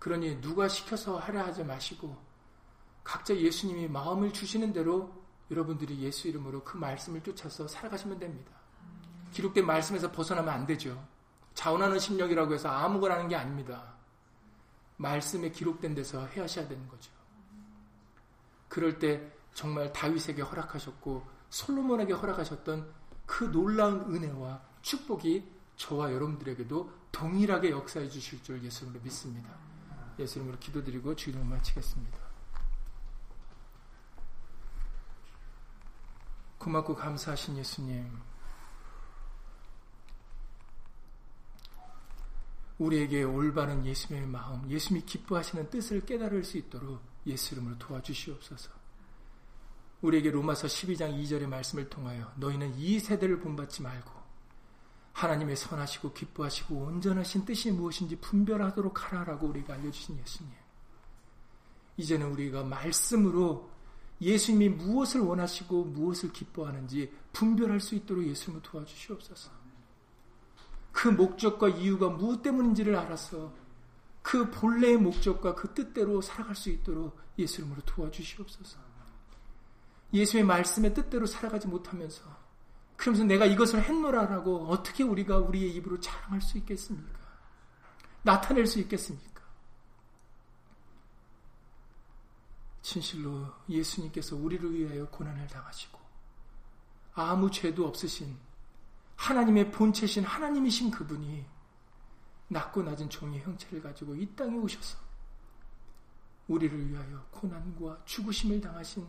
[0.00, 2.16] 그러니 누가 시켜서 하려 하지 마시고
[3.04, 5.14] 각자 예수님이 마음을 주시는 대로
[5.52, 8.50] 여러분들이 예수 이름으로 그 말씀을 쫓아서 살아가시면 됩니다.
[9.30, 11.00] 기록된 말씀에서 벗어나면 안 되죠.
[11.58, 13.94] 자원하는 심령이라고 해서 아무거나 하는 게 아닙니다.
[14.96, 17.10] 말씀에 기록된 데서 해하셔야 되는 거죠.
[18.68, 22.94] 그럴 때 정말 다윗에게 허락하셨고 솔로몬에게 허락하셨던
[23.26, 29.50] 그 놀라운 은혜와 축복이 저와 여러분들에게도 동일하게 역사해 주실 줄 예수님으로 믿습니다.
[30.16, 32.18] 예수님으로 기도드리고 주의를 마치겠습니다.
[36.58, 38.27] 고맙고 감사하신 예수님.
[42.78, 48.70] 우리에게 올바른 예수님의 마음, 예수님이 기뻐하시는 뜻을 깨달을 수 있도록 예수 이름으로 도와주시옵소서.
[50.00, 54.10] 우리에게 로마서 12장 2절의 말씀을 통하여 너희는 이 세대를 본받지 말고
[55.12, 60.52] 하나님의 선하시고 기뻐하시고 온전하신 뜻이 무엇인지 분별하도록 하라라고 우리가 알려주신 예수님.
[61.96, 63.68] 이제는 우리가 말씀으로
[64.20, 69.57] 예수님이 무엇을 원하시고 무엇을 기뻐하는지 분별할 수 있도록 예수님을 도와주시옵소서.
[70.98, 73.54] 그 목적과 이유가 무엇 때문인지를 알아서
[74.20, 78.80] 그 본래의 목적과 그 뜻대로 살아갈 수 있도록 예수님으로 도와주시옵소서.
[80.12, 82.24] 예수의 말씀의 뜻대로 살아가지 못하면서
[82.96, 87.20] 그러면서 내가 이것을 했노라라고 어떻게 우리가 우리의 입으로 자랑할 수 있겠습니까?
[88.24, 89.44] 나타낼 수 있겠습니까?
[92.82, 95.96] 진실로 예수님께서 우리를 위하여 고난을 당하시고
[97.14, 98.47] 아무 죄도 없으신
[99.18, 101.44] 하나님의 본체신 하나님이신 그분이
[102.48, 104.96] 낮고 낮은 종의 형체를 가지고 이 땅에 오셔서
[106.46, 109.06] 우리를 위하여 고난과 죽으심을 당하신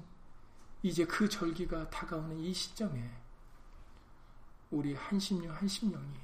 [0.81, 3.09] 이제 그 절기가 다가오는 이 시점에
[4.71, 6.19] 우리 한심령 한심령이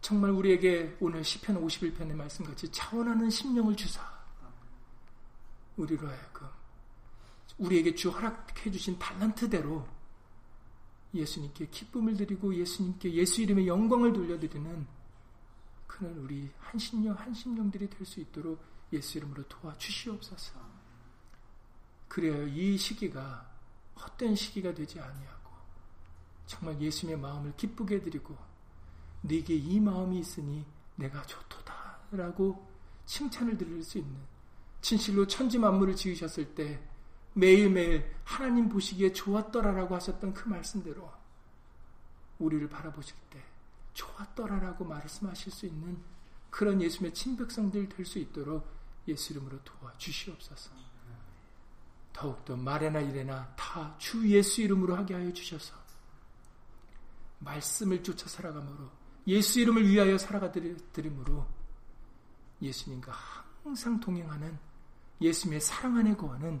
[0.00, 4.02] 정말 우리에게 오늘 시편 51편의 말씀같이 차원하는 심령을 주사
[5.76, 6.48] 우리로 하여금
[7.58, 9.97] 우리에게 주 허락해 주신 달란트대로
[11.14, 14.86] 예수님께 기쁨을 드리고 예수님께 예수 이름의 영광을 돌려드리는
[15.86, 20.54] 그는 우리 한심령 한심령들이 될 수 있도록 예수 이름으로 도와주시옵소서.
[22.08, 23.50] 그래야 이 시기가
[23.96, 25.50] 헛된 시기가 되지 아니하고
[26.46, 28.36] 정말 예수님의 마음을 기쁘게 해드리고
[29.22, 30.64] 네게 이 마음이 있으니
[30.96, 32.66] 내가 좋도다라고
[33.04, 34.16] 칭찬을 드릴 수 있는
[34.80, 36.80] 진실로 천지 만물을 지으셨을 때
[37.34, 41.10] 매일매일 하나님 보시기에 좋았더라라고 하셨던 그 말씀대로
[42.38, 43.42] 우리를 바라보실 때
[43.94, 45.98] 좋았더라라고 말씀하실 수 있는
[46.50, 48.66] 그런 예수님의 친백성들 될 수 있도록
[49.06, 50.70] 예수 이름으로 도와주시옵소서.
[52.12, 55.74] 더욱더 말에나 이래나 다 주 예수 이름으로 하게 하여 주셔서
[57.38, 58.90] 말씀을 쫓아 살아감으로
[59.28, 61.46] 예수 이름을 위하여 살아가 드림으로
[62.60, 63.12] 예수님과
[63.62, 64.58] 항상 동행하는
[65.20, 66.60] 예수님의 사랑 안에 거하는